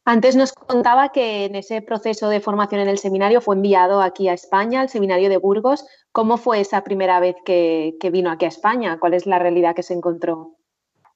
[0.09, 4.29] Antes nos contaba que en ese proceso de formación en el seminario fue enviado aquí
[4.29, 5.85] a España, al seminario de Burgos.
[6.13, 8.99] ¿Cómo fue esa primera vez que, vino aquí a España?
[9.01, 10.55] ¿Cuál es la realidad que se encontró?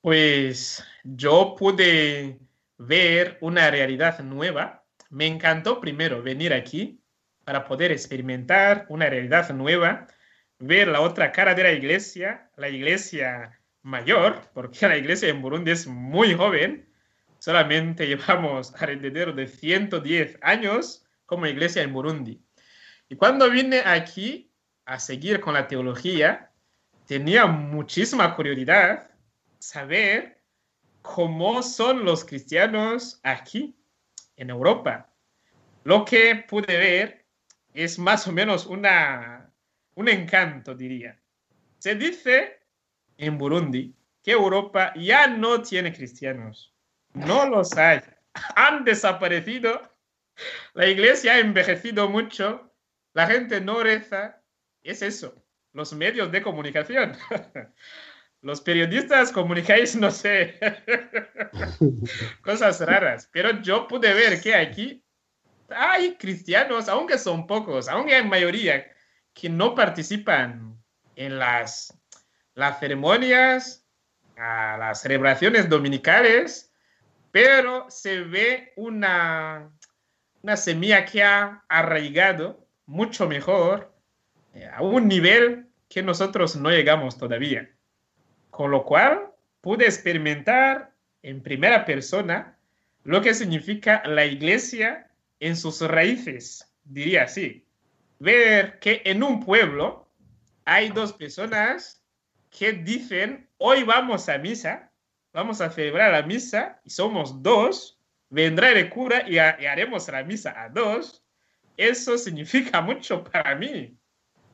[0.03, 2.41] Pues yo pude
[2.79, 4.83] ver una realidad nueva.
[5.09, 7.01] Me encantó primero venir aquí
[7.45, 10.09] para poder experimentar una realidad nueva,
[10.59, 15.71] ver la otra cara de la iglesia, la iglesia mayor, porque la iglesia en Burundi
[15.71, 16.90] es muy joven
[17.41, 22.41] solamente llevamos alrededor de 110 años como iglesia en Burundi.
[23.09, 24.53] Y cuando vine aquí
[24.85, 26.53] a seguir con la teología,
[27.07, 29.11] tenía muchísima curiosidad
[29.59, 30.43] saber
[31.03, 33.77] cómo son los cristianos aquí
[34.37, 35.13] en Europa.
[35.85, 37.27] Lo que pude ver
[37.73, 39.53] es más o menos una,
[39.95, 41.19] un encanto, diría.
[41.79, 42.61] Se dice
[43.17, 46.75] en Burundi que Europa ya no tiene cristianos
[47.15, 48.01] no los hay.
[48.57, 49.81] Han desaparecido.
[50.75, 52.73] La iglesia ha envejecido mucho.
[53.13, 54.43] La gente no reza.
[54.83, 55.35] Es eso.
[55.73, 57.17] Los medios de comunicación.
[58.43, 60.59] Los periodistas comunicáis, no sé,
[62.43, 63.29] cosas raras.
[63.31, 65.05] Pero yo pude ver que aquí
[65.69, 68.91] hay cristianos, aunque son pocos, aunque hay mayoría,
[69.35, 70.83] que no participan
[71.17, 71.95] en las,
[72.55, 73.87] las ceremonias,
[74.37, 76.70] las celebraciones dominicales
[77.31, 79.71] pero se ve una,
[80.43, 83.95] una semilla que ha arraigado mucho mejor
[84.55, 87.71] eh, a un nivel que nosotros no llegamos todavía.
[88.51, 92.57] Con lo cual pude experimentar en primera persona
[93.05, 97.67] lo que significa la iglesia en sus raíces, diría así.
[98.19, 100.09] Ver que en un pueblo
[100.65, 102.03] hay dos personas
[102.51, 104.90] que dicen, hoy vamos a misa,
[105.33, 110.55] vamos a celebrar la misa y somos dos, vendrá el cura y, haremos la misa
[110.61, 111.25] a dos,
[111.77, 113.97] eso significa mucho para mí.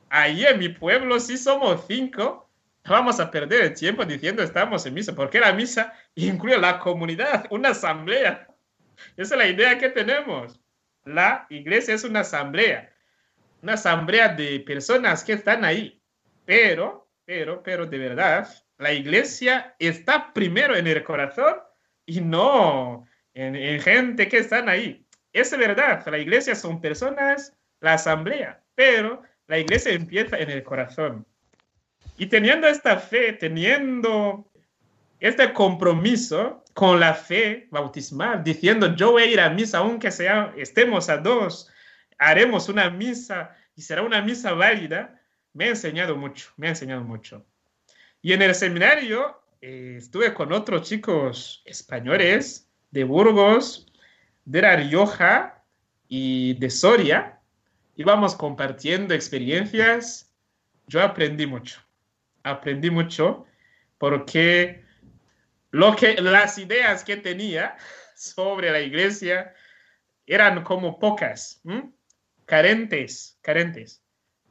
[0.09, 2.49] Ahí en mi pueblo, si somos cinco,
[2.85, 7.45] vamos a perder el tiempo diciendo estamos en misa, porque la misa incluye la comunidad,
[7.49, 8.47] una asamblea.
[9.17, 10.59] Esa es la idea que tenemos.
[11.03, 12.93] La iglesia es una asamblea,
[13.61, 16.01] una asamblea de personas que están ahí.
[16.45, 21.55] Pero, pero, pero de verdad, la iglesia está primero en el corazón
[22.05, 25.05] y no en, gente que están ahí.
[25.33, 31.25] Es verdad, la iglesia son personas, la asamblea, pero la iglesia empieza en el corazón.
[32.17, 34.49] Y teniendo esta fe, teniendo
[35.19, 40.53] este compromiso con la fe bautismal, diciendo yo voy a ir a misa aunque sea,
[40.57, 41.71] estemos a dos,
[42.17, 45.21] haremos una misa y será una misa válida,
[45.53, 47.45] me ha enseñado mucho, me ha enseñado mucho.
[48.27, 53.89] Y en el seminario eh, estuve con otros chicos españoles de Burgos,
[54.43, 55.63] de La Rioja
[56.09, 57.39] y de Soria.
[57.95, 60.35] Íbamos compartiendo experiencias.
[60.87, 61.79] Yo aprendí mucho.
[62.43, 63.45] Aprendí mucho
[63.97, 64.83] porque
[65.71, 67.77] lo que, las ideas que tenía
[68.17, 69.53] sobre la iglesia
[70.25, 71.61] eran como pocas,
[72.43, 74.03] carentes, carentes.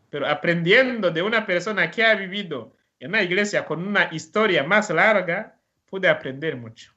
[0.09, 4.91] Pero aprendiendo de una persona que ha vivido en una iglesia con una historia más
[4.91, 5.57] larga,
[5.91, 6.93] pude aprender mucho.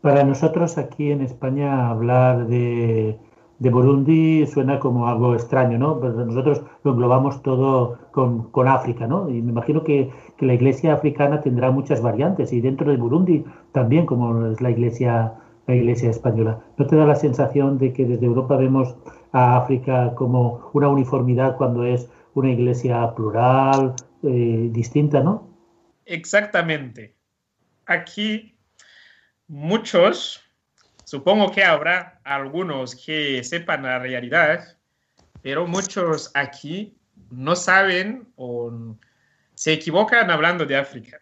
[0.00, 3.18] Para nosotros aquí en España hablar de,
[3.58, 6.00] Burundi suena como algo extraño, ¿no?
[6.00, 9.28] Pero nosotros lo englobamos todo con, África, ¿no?
[9.28, 14.06] Y me imagino que, la iglesia africana tendrá muchas variantes y dentro de Burundi también,
[14.06, 15.34] como es la iglesia,
[15.66, 16.60] la iglesia española.
[16.78, 18.96] ¿No te da la sensación de que desde Europa vemos
[19.32, 25.50] a África como una uniformidad cuando es una iglesia plural, eh, distinta, ¿no?
[26.04, 27.14] Exactamente.
[27.86, 28.56] Aquí
[29.46, 30.42] muchos,
[31.04, 34.78] supongo que habrá algunos que sepan la realidad,
[35.42, 36.96] pero muchos aquí
[37.30, 38.96] no saben o
[39.54, 41.20] se equivocan hablando de África.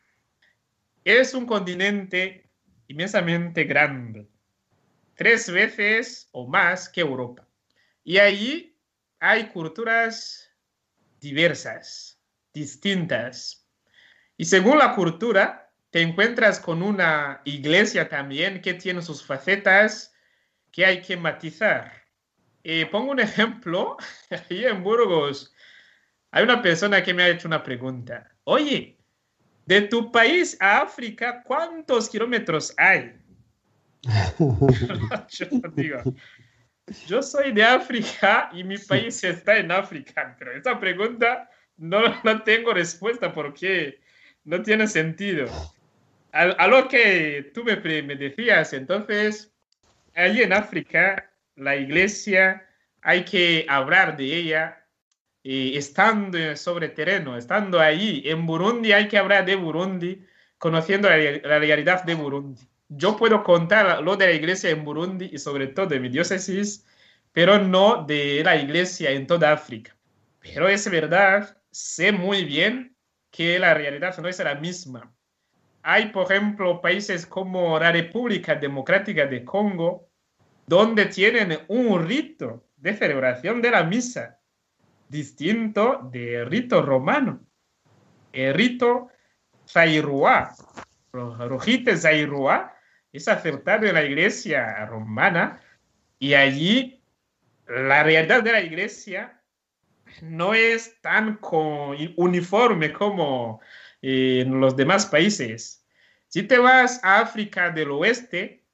[1.05, 2.49] es un continente
[2.87, 4.29] inmensamente grande,
[5.15, 7.47] tres veces o más que Europa.
[8.05, 8.77] Y allí
[9.21, 10.51] hay culturas
[11.21, 12.18] diversas,
[12.53, 13.67] distintas.
[14.37, 20.15] Y según la cultura, te encuentras con una iglesia también que tiene sus facetas
[20.71, 21.93] que hay que matizar.
[22.63, 23.97] Eh, pongo un ejemplo,
[24.51, 25.55] ahí en Burgos
[26.31, 28.31] hay una persona que me ha hecho una pregunta.
[28.45, 28.99] Oye,
[29.67, 33.19] de tu país a África, ¿cuántos kilómetros hay?
[35.29, 36.03] yo digo,
[37.07, 42.43] yo soy de África y mi país está en África, pero esa pregunta no, no
[42.43, 44.01] tengo respuesta porque
[44.45, 45.47] no tiene sentido.
[46.33, 49.53] A, lo que tú me, me decías, entonces,
[50.15, 52.69] allí en África, la iglesia,
[53.01, 54.87] hay que hablar de ella
[55.43, 58.23] eh, estando sobre terreno, estando allí.
[58.27, 60.25] En Burundi hay que hablar de Burundi,
[60.59, 62.69] conociendo la, la realidad de Burundi.
[62.89, 66.87] Yo puedo contar lo de la iglesia en Burundi y sobre todo de mi diócesis,
[67.33, 69.97] pero no de la iglesia en toda África.
[70.41, 72.97] Pero es verdad, sé muy bien
[73.31, 75.13] que la realidad no es la misma.
[75.83, 80.09] Hay, por ejemplo, países como la República Democrática de Congo,
[80.67, 84.39] donde tienen un rito de celebración de la misa
[85.09, 87.41] distinto del rito romano.
[88.33, 89.09] El rito
[89.67, 90.55] Zairua,
[91.13, 92.75] Rojite Zairua,
[93.13, 95.61] es aceptado en la iglesia romana
[96.19, 97.03] y allí
[97.67, 99.38] la realidad de la iglesia
[100.23, 101.39] no es tan
[102.17, 103.61] uniforme como
[104.03, 105.85] en los demás países.
[106.29, 108.65] Si te vas a África del Oeste,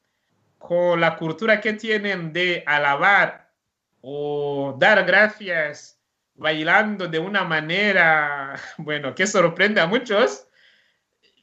[0.58, 3.52] con la cultura que tienen de alabar
[4.00, 6.00] o dar gracias
[6.34, 10.48] bailando de una manera, bueno, que sorprende a muchos,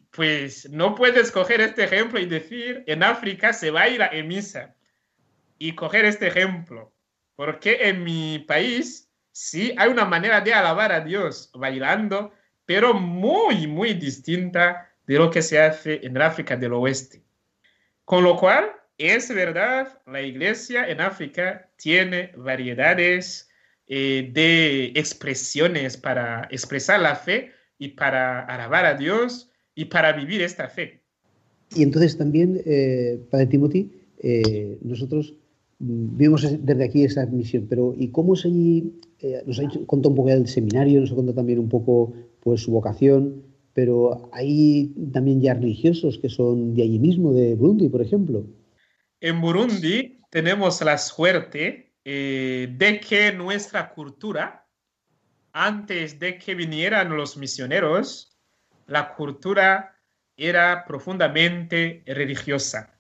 [0.10, 4.76] pues no puedes coger este ejemplo y decir, en África se baila en misa.
[5.60, 6.92] Y coger este ejemplo,
[7.36, 12.32] porque en mi país sí hay una manera de alabar a Dios bailando,
[12.66, 17.22] pero muy, muy distinta de lo que se hace en África del Oeste.
[18.06, 23.50] Con lo cual, es verdad, la iglesia en África tiene variedades
[23.88, 30.42] eh, de expresiones para expresar la fe y para alabar a Dios y para vivir
[30.42, 31.02] esta fe.
[31.76, 35.34] Y entonces también, eh, Padre Timothy, eh, nosotros
[35.80, 38.46] vimos desde aquí esa misión, pero ¿y cómo es?
[39.22, 42.62] Eh, nos ha contado un poco del seminario, nos ha contado también un poco pues,
[42.62, 48.02] su vocación, pero hay también ya religiosos que son de allí mismo, de Burundi, por
[48.02, 48.46] ejemplo.
[49.20, 54.68] En Burundi tenemos la suerte eh, de que nuestra cultura,
[55.54, 58.38] antes de que vinieran los misioneros,
[58.88, 59.96] la cultura
[60.36, 63.00] era profundamente religiosa.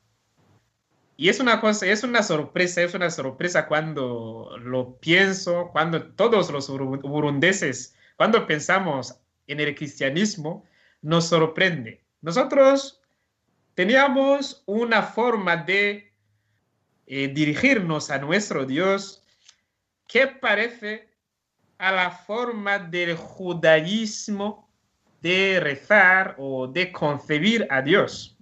[1.18, 6.49] Y es una cosa, es una sorpresa, es una sorpresa cuando lo pienso, cuando todos
[6.51, 10.66] los burundeses, cuando pensamos en el cristianismo,
[11.01, 12.03] nos sorprende.
[12.22, 13.01] Nosotros
[13.76, 16.12] teníamos una forma de
[17.07, 19.24] eh, dirigirnos a nuestro Dios
[20.07, 21.09] que parece
[21.78, 24.70] a la forma del judaísmo
[25.22, 28.38] de rezar o de concebir a Dios.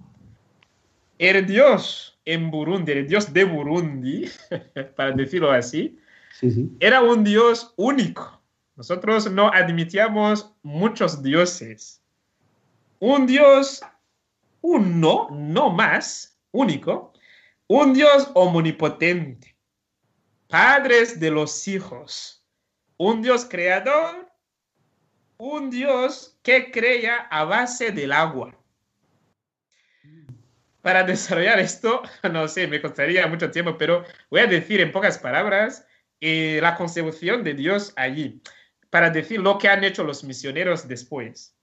[1.18, 4.30] El Dios en Burundi, el dios de Burundi,
[4.96, 5.98] para decirlo así,
[6.80, 8.40] era un dios único.
[8.76, 12.02] Nosotros no admitíamos muchos dioses.
[13.00, 13.82] Un dios
[14.62, 17.14] uno, no más, único,
[17.68, 19.56] un dios omnipotente,
[20.48, 22.46] padres de los hijos,
[22.98, 24.30] un dios creador,
[25.38, 28.59] un dios que crea a base del agua
[30.82, 32.02] para desarrollar esto,
[32.32, 35.86] no sé, me costaría mucho tiempo, pero voy a decir en pocas palabras
[36.22, 38.42] eh, la concepción de Dios allí,
[38.90, 41.56] para decir lo que han hecho los misioneros después.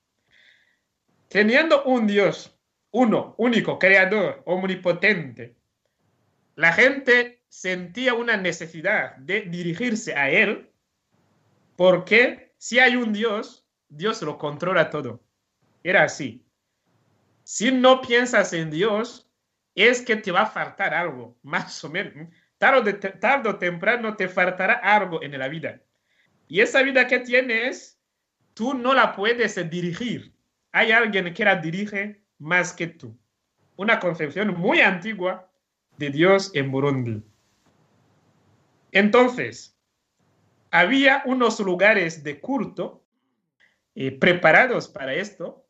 [1.29, 2.57] Teniendo un Dios,
[2.93, 5.57] uno, único, creador, omnipotente,
[6.55, 10.71] la gente sentía una necesidad de dirigirse a Él,
[11.77, 15.21] porque si hay un Dios, Dios lo controla todo.
[15.83, 16.46] Era así.
[17.49, 19.31] Si no piensas en Dios,
[19.77, 22.29] es que te va a faltar algo, más o menos.
[22.59, 22.99] Tarde,
[23.49, 25.81] o temprano te faltará algo en la vida.
[26.49, 28.01] Y esa vida que tienes,
[28.53, 30.35] tú no la puedes dirigir.
[30.73, 33.17] Hay alguien que la dirige más que tú.
[33.77, 35.49] Una concepción muy antigua
[35.99, 37.23] de Dios en Burundi.
[38.91, 39.79] Entonces,
[40.73, 43.05] había unos lugares de culto
[43.95, 45.66] eh, preparados para esto,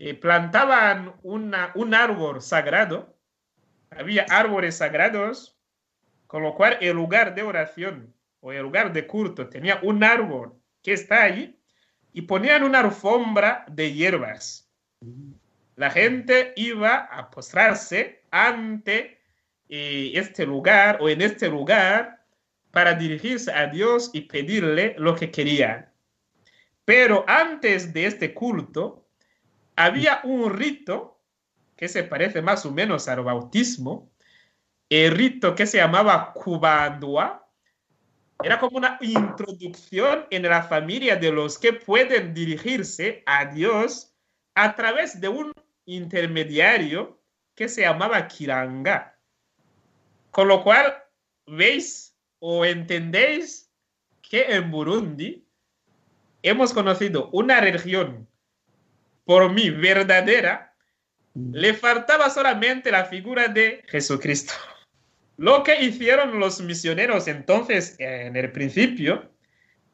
[0.00, 3.18] eh, plantaban una, un árbol sagrado,
[3.90, 5.58] había árboles sagrados,
[6.28, 10.54] con lo cual el lugar de oración o el lugar de culto tenía un árbol
[10.84, 11.60] que está ahí
[12.12, 14.70] y ponían una alfombra de hierbas.
[15.74, 19.18] La gente iba a postrarse ante
[19.68, 22.24] eh, este lugar o en este lugar
[22.70, 25.90] para dirigirse a Dios y pedirle lo que querían.
[26.84, 29.07] Pero antes de este culto,
[29.78, 31.22] había un rito
[31.76, 34.10] que se parece más o menos al bautismo,
[34.88, 37.48] el rito que se llamaba Kubandua,
[38.42, 44.12] era como una introducción en la familia de los que pueden dirigirse a Dios
[44.56, 45.52] a través de un
[45.84, 47.22] intermediario
[47.54, 49.16] que se llamaba Kiranga.
[50.32, 51.04] Con lo cual,
[51.46, 53.72] veis o entendéis
[54.22, 55.46] que en Burundi
[56.42, 58.27] hemos conocido una región
[59.28, 60.74] por mí verdadera,
[61.34, 61.52] mm.
[61.52, 64.54] le faltaba solamente la figura de Jesucristo.
[65.36, 69.30] Lo que hicieron los misioneros entonces en el principio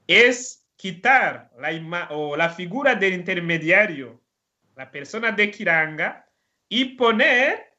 [0.06, 4.22] es quitar la, o la figura del intermediario,
[4.76, 6.30] la persona de Kiranga,
[6.68, 7.74] y poner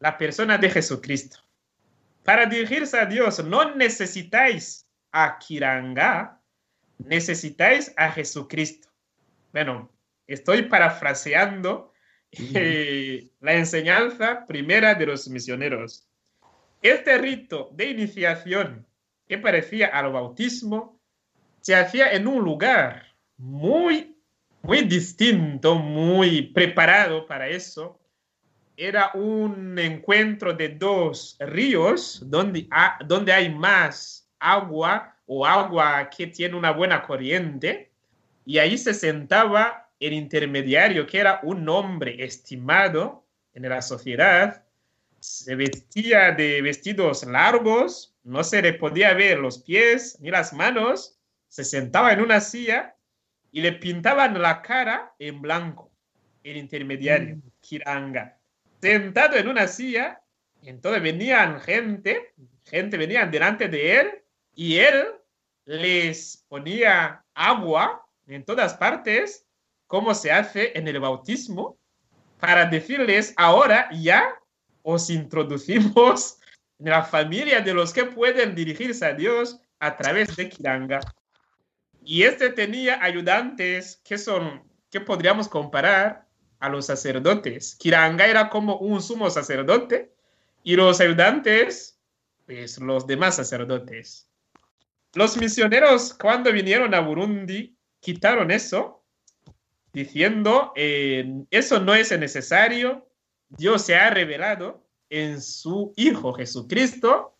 [0.00, 1.38] la persona de Jesucristo.
[2.24, 6.42] Para dirigirse a Dios no necesitáis a Kiranga,
[6.98, 8.88] necesitáis a Jesucristo.
[9.52, 9.95] Bueno,
[10.26, 11.92] estoy parafraseando
[12.32, 16.06] eh, la enseñanza primera de los misioneros.
[16.82, 18.86] Este rito de iniciación
[19.26, 21.00] que parecía al bautismo
[21.60, 23.06] se hacía en un lugar
[23.36, 24.16] muy,
[24.62, 27.98] muy distinto, muy preparado para eso.
[28.76, 32.68] Era un encuentro de dos ríos donde,
[33.06, 37.90] donde hay más agua o agua que tiene una buena corriente.
[38.44, 44.64] Y ahí se sentaba el intermediario, que era un hombre estimado en la sociedad,
[45.20, 51.18] se vestía de vestidos largos, no se le podía ver los pies ni las manos,
[51.48, 52.94] se sentaba en una silla
[53.50, 55.90] y le pintaban la cara en blanco,
[56.44, 57.42] el intermediario, mm.
[57.60, 58.38] Kiranga.
[58.80, 60.20] Sentado en una silla,
[60.62, 62.34] entonces venían gente,
[62.64, 64.22] gente venían delante de él
[64.54, 65.06] y él
[65.64, 69.45] les ponía agua en todas partes
[69.86, 71.78] cómo se hace en el bautismo
[72.40, 74.28] para decirles, ahora ya
[74.82, 76.38] os introducimos
[76.78, 81.00] en la familia de los que pueden dirigirse a Dios a través de Kiranga.
[82.04, 86.26] Y este tenía ayudantes que son, que podríamos comparar
[86.60, 87.74] a los sacerdotes.
[87.74, 90.12] Kiranga era como un sumo sacerdote
[90.62, 91.98] y los ayudantes,
[92.46, 94.28] pues los demás sacerdotes.
[95.14, 98.95] Los misioneros cuando vinieron a Burundi quitaron eso
[99.96, 103.08] diciendo, eh, eso no es necesario,
[103.48, 107.38] Dios se ha revelado en su Hijo Jesucristo.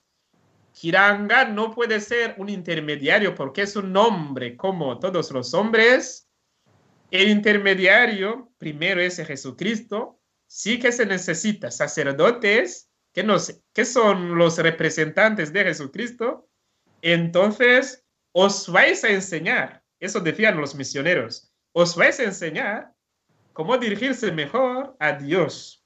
[0.72, 6.30] Kiranga no puede ser un intermediario porque es un hombre como todos los hombres.
[7.10, 10.18] El intermediario primero es Jesucristo.
[10.46, 13.36] Sí que se necesita sacerdotes que, no
[13.74, 16.48] que son los representantes de Jesucristo.
[17.02, 18.02] Entonces,
[18.32, 22.90] os vais a enseñar, eso decían los misioneros, os vais a enseñar
[23.52, 25.84] cómo dirigirse mejor a Dios.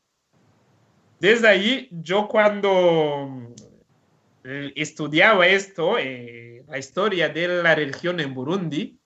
[1.18, 3.52] Desde ahí, yo cuando
[4.44, 9.00] eh, estudiaba esto, eh, la historia de la religión en Burundi,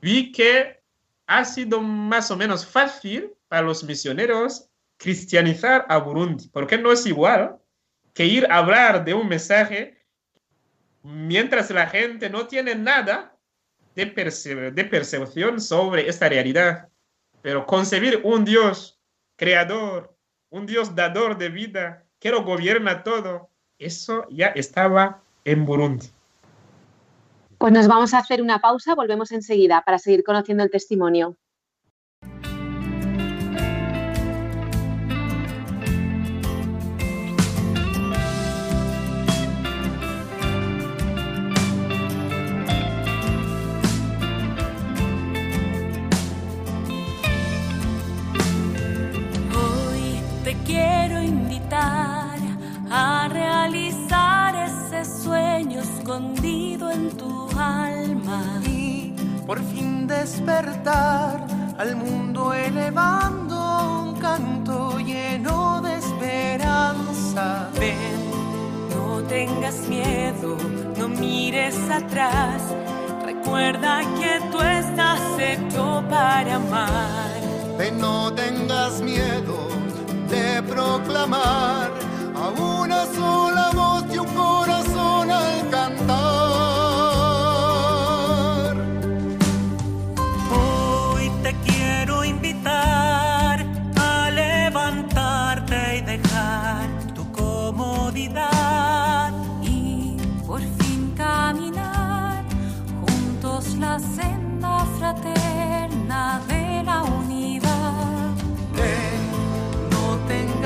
[0.00, 0.80] vi que
[1.26, 7.04] ha sido más o menos fácil para los misioneros cristianizar a Burundi, porque no es
[7.04, 7.58] igual
[8.14, 10.06] que ir a hablar de un mensaje
[11.02, 13.36] mientras la gente no tiene nada
[14.04, 16.88] de, percepción sobre esta realidad.
[17.42, 19.00] Pero concebir un Dios
[19.36, 20.16] creador,
[20.50, 26.06] un Dios dador de vida, que lo gobierna todo, eso ya estaba en Burundi.
[27.58, 31.36] Pues nos vamos a hacer una pausa, volvemos enseguida para seguir conociendo el testimonio.
[59.48, 61.46] Por fin despertar
[61.78, 67.70] al mundo elevando un canto lleno de esperanza.
[67.80, 68.20] Ven,
[68.90, 70.58] no tengas miedo,
[70.98, 72.60] no mires atrás.
[73.24, 77.30] Recuerda que tú estás hecho para amar.
[77.78, 79.56] Ven, no tengas miedo
[80.28, 81.90] de proclamar
[82.36, 84.67] a una sola voz y un corazón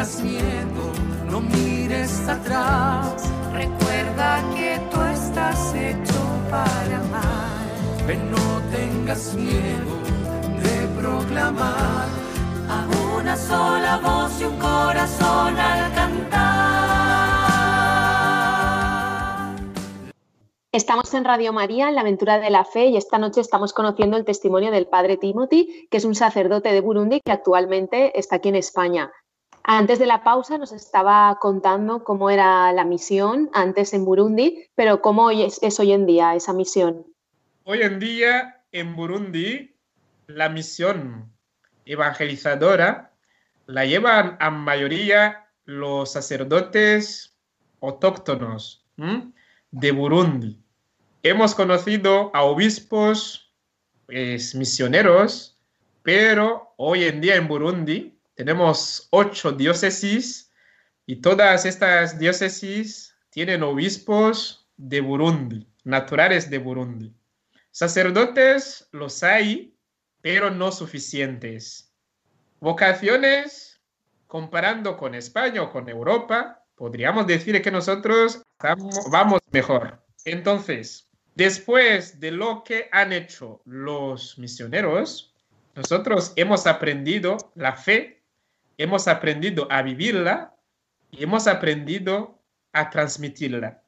[0.03, 0.93] tengas miedo,
[1.31, 3.31] no mires atrás.
[3.53, 8.07] Recuerda que tú estás hecho para amar.
[8.07, 9.95] Ven, no tengas miedo
[10.61, 12.09] de proclamar
[12.69, 16.63] a una sola voz y un corazón al cantar.
[20.73, 24.17] Estamos en Radio María, en la aventura de la fe, y esta noche estamos conociendo
[24.17, 28.49] el testimonio del padre Timothy, que es un sacerdote de Burundi que actualmente está aquí
[28.49, 29.13] en España.
[29.65, 35.01] Antes de la pausa nos estaba contando cómo era la misión antes en Burundi, pero
[35.01, 37.07] cómo es, hoy en día esa misión.
[37.65, 39.77] Hoy en día en Burundi
[40.27, 41.33] la misión
[41.85, 43.13] evangelizadora
[43.67, 47.37] la llevan a mayoría los sacerdotes
[47.81, 48.85] autóctonos
[49.71, 50.61] de Burundi.
[51.23, 53.55] Hemos conocido a obispos
[54.07, 55.57] pues, misioneros,
[56.03, 60.51] pero hoy en día en Burundi tenemos ocho diócesis
[61.07, 67.15] y todas estas diócesis tienen obispos de Burundi, naturales de Burundi.
[67.71, 69.77] Sacerdotes los hay,
[70.21, 71.93] pero no suficientes.
[72.61, 73.81] Vocaciones,
[74.27, 78.43] comparando con España o con Europa, podríamos decir que nosotros
[79.11, 80.03] vamos mejor.
[80.25, 85.35] Entonces, después de lo que han hecho los misioneros,
[85.75, 88.22] nosotros hemos aprendido la fe,
[88.79, 90.55] hemos aprendido a vivirla
[91.11, 92.43] y hemos aprendido
[92.73, 93.83] a transmitirla.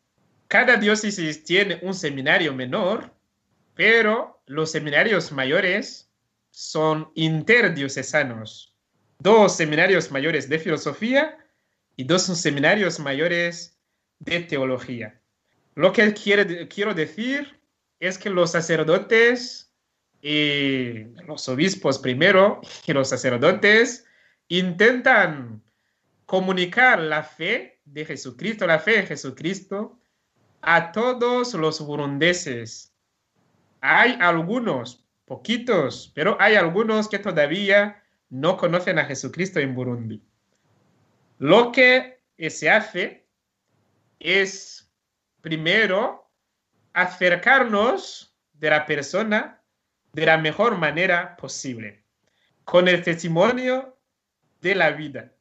[0.48, 3.12] Cada diócesis tiene un seminario menor,
[3.74, 6.10] pero los seminarios mayores
[6.50, 8.74] son interdiocesanos.
[9.18, 11.38] Dos seminarios mayores de filosofía
[11.96, 13.78] y dos seminarios mayores
[14.20, 15.20] de teología.
[15.74, 17.60] Lo que quiero decir
[17.98, 19.72] es que los sacerdotes
[20.20, 24.06] y los obispos primero y los sacerdotes
[24.48, 25.62] intentan
[26.26, 29.98] comunicar la fe de Jesucristo, la fe en Jesucristo,
[30.60, 32.94] a todos los burundeses.
[33.80, 40.22] Hay algunos, poquitos, pero hay algunos que todavía no conocen a Jesucristo en Burundi.
[41.38, 43.26] Lo que se hace
[44.18, 44.90] es,
[45.40, 46.30] primero,
[46.92, 49.62] acercarnos de la persona
[50.12, 52.04] de la mejor manera posible,
[52.64, 53.93] con el testimonio
[54.64, 55.32] de la vida.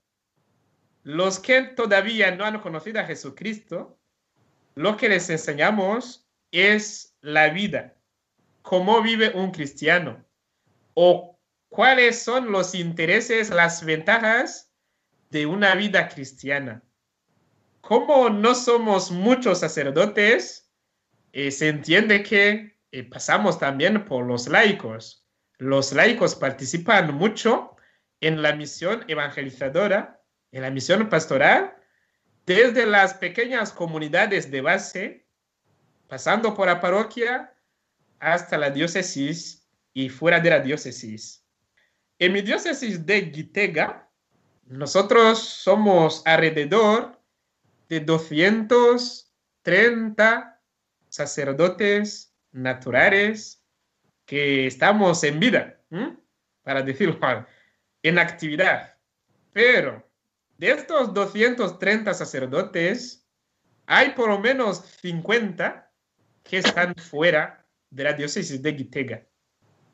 [1.04, 3.98] Los que todavía no han conocido a Jesucristo,
[4.76, 7.96] lo que les enseñamos es la vida,
[8.62, 10.24] cómo vive un cristiano
[10.94, 14.74] o cuáles son los intereses, las ventajas
[15.32, 16.84] de una vida cristiana.
[17.80, 20.70] Como no somos muchos sacerdotes,
[21.32, 25.26] eh, se entiende que eh, pasamos también por los laicos.
[25.58, 27.73] Los laicos participan mucho
[28.24, 31.76] en la misión evangelizadora, en la misión pastoral,
[32.46, 35.28] desde las pequeñas comunidades de base,
[36.08, 37.54] pasando por la parroquia
[38.20, 41.46] hasta la diócesis y fuera de la diócesis.
[42.18, 44.10] En mi diócesis de Gitega,
[44.68, 47.20] nosotros somos alrededor
[47.90, 50.62] de 230
[51.10, 53.62] sacerdotes naturales
[54.26, 55.82] que estamos en vida,
[56.62, 57.46] para decirlo mal,
[58.04, 58.96] en actividad.
[59.52, 60.08] Pero
[60.58, 63.28] de estos 230 sacerdotes,
[63.86, 65.92] hay por lo menos 50
[66.44, 69.28] que están fuera de la diócesis de Gitega.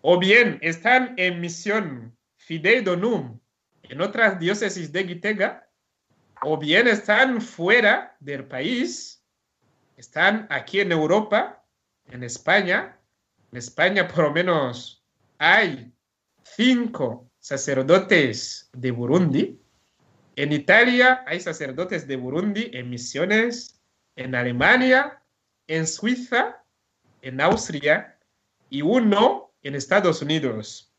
[0.01, 3.39] O bien están en misión Fidei Donum
[3.84, 5.68] en otras diócesis de Gitega,
[6.43, 9.26] o bien están fuera del país,
[9.97, 11.66] están aquí en Europa,
[12.05, 12.97] en España.
[13.51, 15.03] En España por lo menos
[15.39, 15.91] hay
[16.43, 19.59] cinco sacerdotes de Burundi.
[20.35, 23.81] En Italia hay sacerdotes de Burundi en misiones,
[24.15, 25.23] en Alemania,
[25.65, 26.63] en Suiza,
[27.23, 28.19] en Austria
[28.69, 30.93] y uno en Estados Unidos.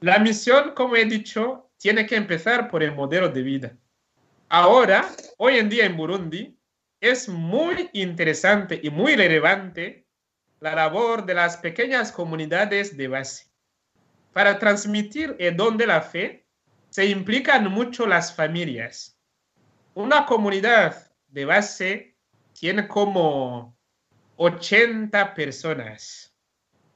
[0.00, 3.78] La misión, como he dicho, tiene que empezar por el modelo de vida.
[4.50, 6.58] Ahora, hoy en día en Burundi,
[7.00, 10.06] es muy interesante y muy relevante
[10.60, 13.55] la labor de las pequeñas comunidades de base.
[14.36, 16.46] Para transmitir el don de la fe
[16.90, 19.18] se implican mucho las familias.
[19.94, 22.18] Una comunidad de base
[22.52, 23.78] tiene como
[24.36, 26.36] 80 personas.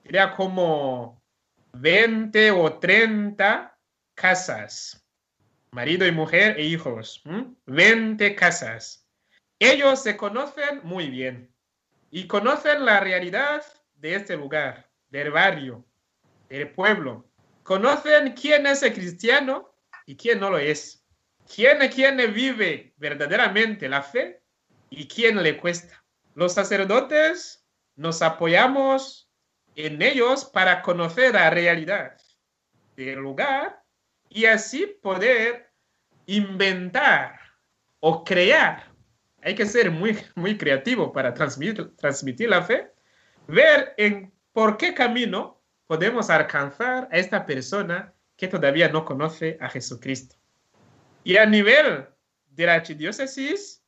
[0.03, 1.25] Sería como
[1.73, 3.75] 20 o 30
[4.15, 5.03] casas.
[5.71, 7.23] Marido y mujer e hijos.
[7.65, 9.09] 20 casas.
[9.59, 11.51] Ellos se conocen muy bien
[12.11, 13.65] y conocen la realidad
[13.95, 15.87] de este lugar, del barrio,
[16.51, 17.30] del pueblo.
[17.63, 19.73] Conocen quién es cristiano
[20.07, 21.05] y quién no lo es.
[21.53, 24.43] Quién, quién vive verdaderamente la fe
[24.89, 26.05] y quién le cuesta.
[26.35, 27.65] Los sacerdotes
[27.97, 29.31] nos apoyamos
[29.77, 32.17] en ellos para conocer la realidad
[32.97, 33.83] del lugar
[34.29, 35.71] y así poder
[36.27, 37.39] inventar
[37.99, 38.93] o crear.
[39.43, 42.93] Hay que ser muy, muy creativo para transmitir, transmitir la fe,
[43.47, 45.60] ver en por qué camino
[45.91, 50.37] podemos alcanzar a esta persona que todavía no conoce a Jesucristo.
[51.25, 52.07] Y a nivel
[52.47, 53.83] de la archidiócesis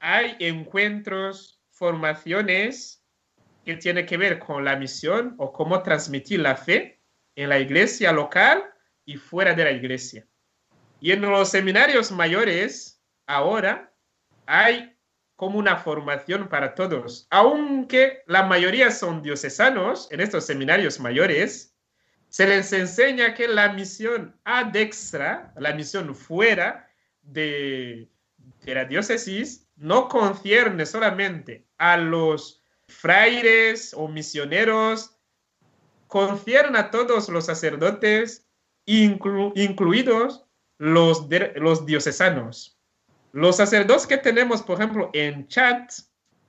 [0.00, 3.00] hay encuentros, formaciones
[3.64, 7.00] que tienen que ver con la misión o cómo transmitir la fe
[7.36, 8.64] en la iglesia local
[9.04, 10.26] y fuera de la iglesia.
[10.98, 13.94] Y en los seminarios mayores, ahora
[14.46, 14.95] hay
[15.36, 17.26] como una formación para todos.
[17.30, 21.74] Aunque la mayoría son diocesanos en estos seminarios mayores,
[22.28, 26.90] se les enseña que la misión ad extra, la misión fuera
[27.22, 28.10] de,
[28.62, 35.16] de la diócesis, no concierne solamente a los frailes o misioneros,
[36.06, 38.46] concierne a todos los sacerdotes,
[38.86, 40.46] incluidos
[40.78, 41.26] los,
[41.56, 42.75] los diocesanos.
[43.36, 45.88] Los sacerdotes que tenemos, por ejemplo, en Chad,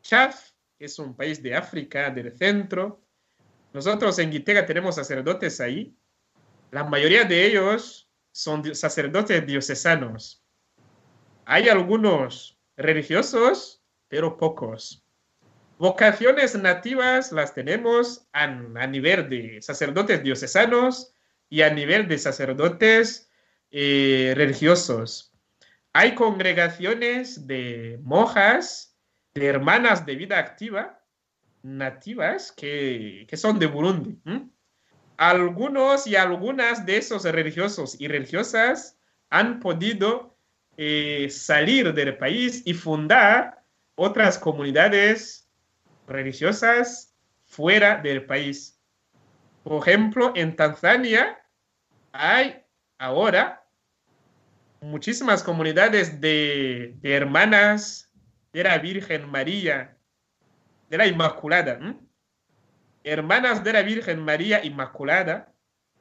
[0.01, 0.33] Chad
[0.79, 3.03] es un país de África, del centro.
[3.73, 5.93] Nosotros en Gitega tenemos sacerdotes ahí.
[6.71, 10.45] La mayoría de ellos son sacerdotes diocesanos.
[11.43, 15.05] Hay algunos religiosos, pero pocos.
[15.79, 21.13] Vocaciones nativas las tenemos a, nivel de sacerdotes diocesanos
[21.49, 23.29] y a nivel de sacerdotes
[23.71, 25.26] eh, religiosos.
[25.99, 28.95] Hay congregaciones de monjas,
[29.33, 31.03] de hermanas de vida activa,
[31.63, 34.21] nativas, que, son de Burundi.
[35.17, 38.99] Algunos y algunas de esos religiosos y religiosas
[39.31, 40.37] han podido
[40.77, 43.63] eh, salir del país y fundar
[43.95, 45.49] otras comunidades
[46.07, 48.79] religiosas fuera del país.
[49.63, 51.39] Por ejemplo, en Tanzania
[52.11, 52.63] hay
[52.99, 53.66] ahora
[54.87, 58.11] muchísimas comunidades de, hermanas
[58.53, 59.97] de la Virgen María,
[60.89, 61.79] de la Inmaculada.
[63.03, 65.53] Hermanas de la Virgen María Inmaculada,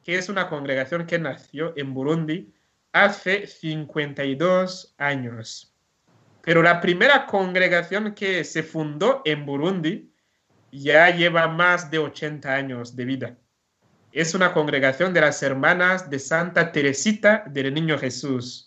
[0.03, 2.53] que es una congregación que nació en Burundi
[2.93, 5.75] hace 52 años.
[6.41, 10.13] Pero la primera congregación que se fundó en Burundi
[10.71, 13.37] ya lleva más de 80 años de vida.
[14.13, 18.66] Es una congregación de las hermanas de Santa Teresita del Niño Jesús.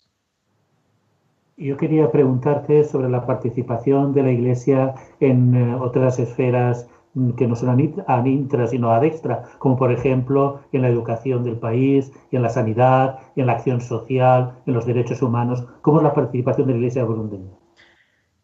[1.57, 7.47] Yo quería preguntarte sobre la participación de la Iglesia en eh, otras esferas mm, que
[7.47, 7.69] no son
[8.07, 12.49] an intra, sino ad extra, como por ejemplo en la educación del país, en la
[12.49, 15.63] sanidad, en la acción social, en los derechos humanos.
[15.81, 17.51] ¿Cómo es la participación de la Iglesia burundeña?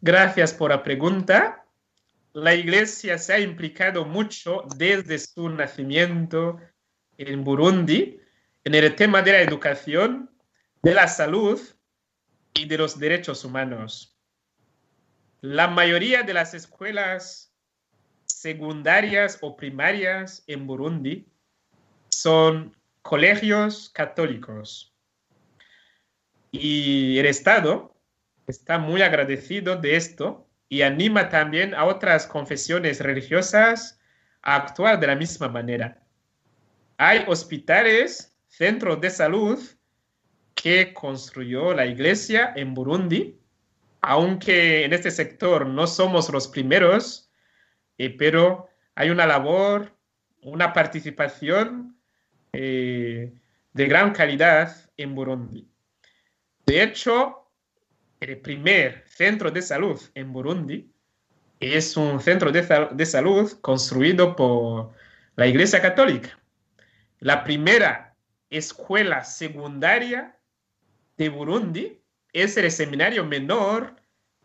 [0.01, 1.65] Gracias por la pregunta.
[2.33, 6.57] La Iglesia se ha implicado mucho desde su nacimiento
[7.17, 8.19] en Burundi
[8.63, 10.29] en el tema de la educación,
[10.83, 11.59] de la salud
[12.57, 14.17] y de los derechos humanos.
[15.41, 17.53] La mayoría de las escuelas
[18.25, 21.27] secundarias o primarias en Burundi
[22.09, 24.93] son colegios católicos.
[26.51, 27.95] Y el Estado
[28.47, 33.99] está muy agradecido de esto y anima también a otras confesiones religiosas
[34.41, 36.03] a actuar de la misma manera.
[36.97, 39.59] Hay hospitales, centros de salud
[40.61, 43.39] que construyó la iglesia en Burundi,
[44.01, 47.29] aunque en este sector no somos los primeros,
[47.99, 49.93] eh, pero hay una labor,
[50.41, 51.95] una participación
[52.53, 53.33] eh,
[53.73, 55.69] de gran calidad en Burundi.
[56.65, 57.47] De hecho,
[58.19, 60.91] el primer centro de salud en Burundi
[61.59, 64.91] es un centro de, de salud construido por
[65.35, 66.39] la Iglesia Católica.
[67.19, 68.15] La primera
[68.49, 70.36] escuela secundaria
[71.17, 72.01] de Burundi
[72.33, 73.95] es el seminario menor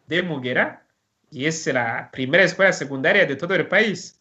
[0.07, 0.87] de Muguera
[1.31, 4.21] y es la primera escuela secundaria de todo el país.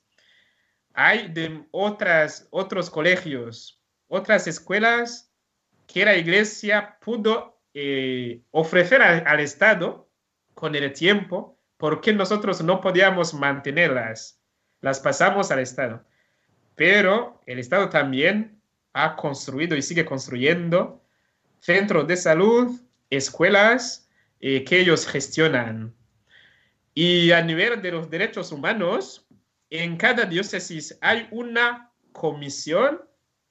[0.94, 3.82] Hay de otras, otros colegios
[4.12, 5.32] otras escuelas
[5.88, 10.10] que la iglesia pudo eh, ofrecer al Estado
[10.54, 14.44] con el tiempo, porque nosotros no podíamos mantenerlas,
[14.82, 16.04] las pasamos al Estado.
[16.76, 21.01] Pero el Estado también ha construido y sigue construyendo
[21.62, 24.10] centros de salud, escuelas
[24.42, 25.94] eh, que ellos gestionan.
[26.94, 29.26] Y a nivel de los derechos humanos,
[29.70, 33.02] en cada diócesis hay una comisión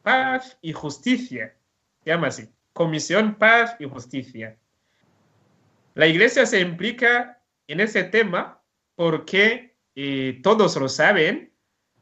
[0.03, 1.57] paz y justicia.
[2.05, 4.59] Se llama así, comisión paz y justicia.
[5.95, 8.61] La iglesia se implica en ese tema
[8.97, 11.53] porque eh, todos lo saben,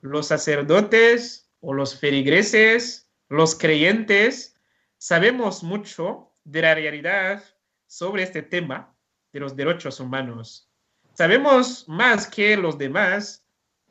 [0.00, 4.57] los sacerdotes o los feligreses, los creyentes,
[4.98, 7.42] sabemos mucho de la realidad
[7.86, 8.94] sobre este tema
[9.32, 10.68] de los derechos humanos.
[11.14, 13.44] Sabemos más que los demás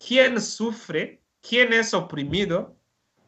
[0.05, 2.77] quién sufre, quién es oprimido,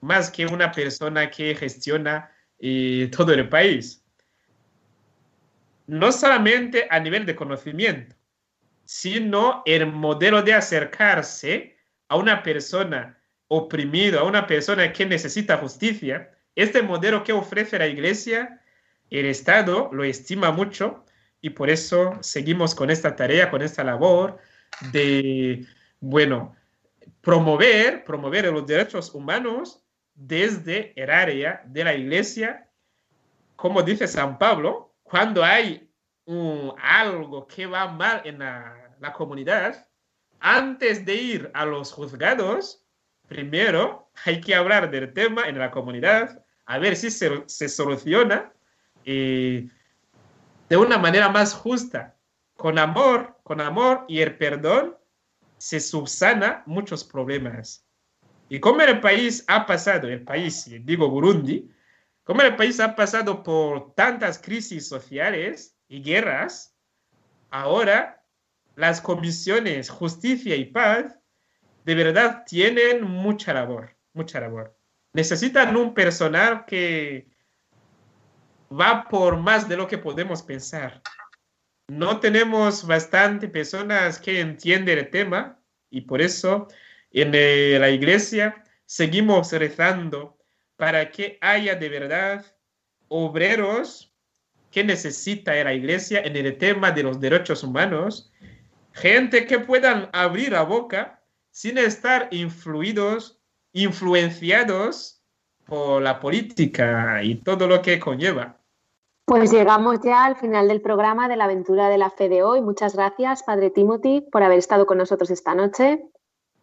[0.02, 4.04] más que una persona que gestiona eh, todo el país.
[5.88, 8.16] No solamente a nivel de conocimiento,
[8.86, 11.78] sino el modelo de acercarse
[12.08, 16.32] a una persona oprimida, a una persona que necesita justicia.
[16.60, 18.60] Este modelo que ofrece la iglesia,
[19.10, 21.06] el Estado lo estima mucho
[21.40, 24.40] y por eso seguimos con esta tarea, con esta labor
[24.92, 25.66] de,
[26.02, 26.54] bueno,
[27.22, 32.70] promover, promover los derechos humanos desde el área de la iglesia.
[33.56, 35.90] Como dice San Pablo, cuando hay
[36.84, 39.88] algo que va mal en la, comunidad,
[40.42, 42.86] antes de ir a los juzgados,
[43.30, 48.54] primero hay que hablar del tema en la comunidad, a ver si se, se soluciona
[49.04, 49.68] eh,
[50.70, 52.16] de una manera más justa,
[52.56, 54.96] con amor, con amor y el perdón
[55.58, 57.88] se subsana muchos problemas.
[58.50, 61.72] Y como el país ha pasado, el país, digo Burundi,
[62.24, 66.76] como el país ha pasado por tantas crisis sociales y guerras,
[67.50, 68.24] ahora
[68.76, 71.18] las comisiones justicia y paz
[71.84, 74.79] de verdad tienen mucha labor, mucha labor.
[75.20, 77.28] Necesitan un personal que
[78.72, 81.02] va por más de lo que podemos pensar.
[81.90, 85.60] No tenemos bastante personas que entienden el tema
[85.90, 86.70] y por eso
[87.12, 90.38] en eh, la iglesia seguimos rezando
[90.78, 92.46] para que haya de verdad
[93.10, 94.14] obreros
[94.72, 98.32] que necesita la iglesia en el tema de los derechos humanos,
[98.94, 103.39] gente que puedan abrir la boca sin estar influidos,
[103.74, 105.22] influenciados
[105.66, 108.58] por la política y todo lo que conlleva.
[109.26, 112.62] Pues llegamos ya al final del programa de la aventura de la fe de hoy.
[112.62, 116.04] Muchas gracias, Padre Timothy, por haber estado con nosotros esta noche.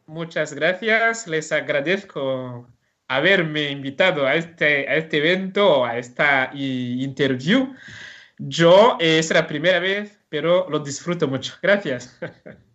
[0.07, 2.67] Muchas gracias, les agradezco
[3.09, 7.73] haberme invitado a este, a este evento, a esta interview.
[8.39, 11.55] Yo eh, es la primera vez, pero lo disfruto mucho.
[11.63, 12.19] Gracias.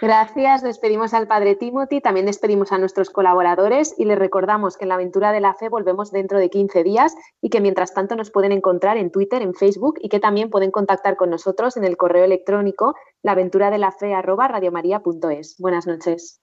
[0.00, 4.90] Gracias, despedimos al Padre Timothy, también despedimos a nuestros colaboradores y les recordamos que en
[4.90, 8.30] la aventura de la fe volvemos dentro de 15 días y que mientras tanto nos
[8.30, 11.96] pueden encontrar en Twitter, en Facebook y que también pueden contactar con nosotros en el
[11.96, 15.56] correo electrónico laventuradelafe@radiomaria.es.
[15.58, 16.42] Buenas noches.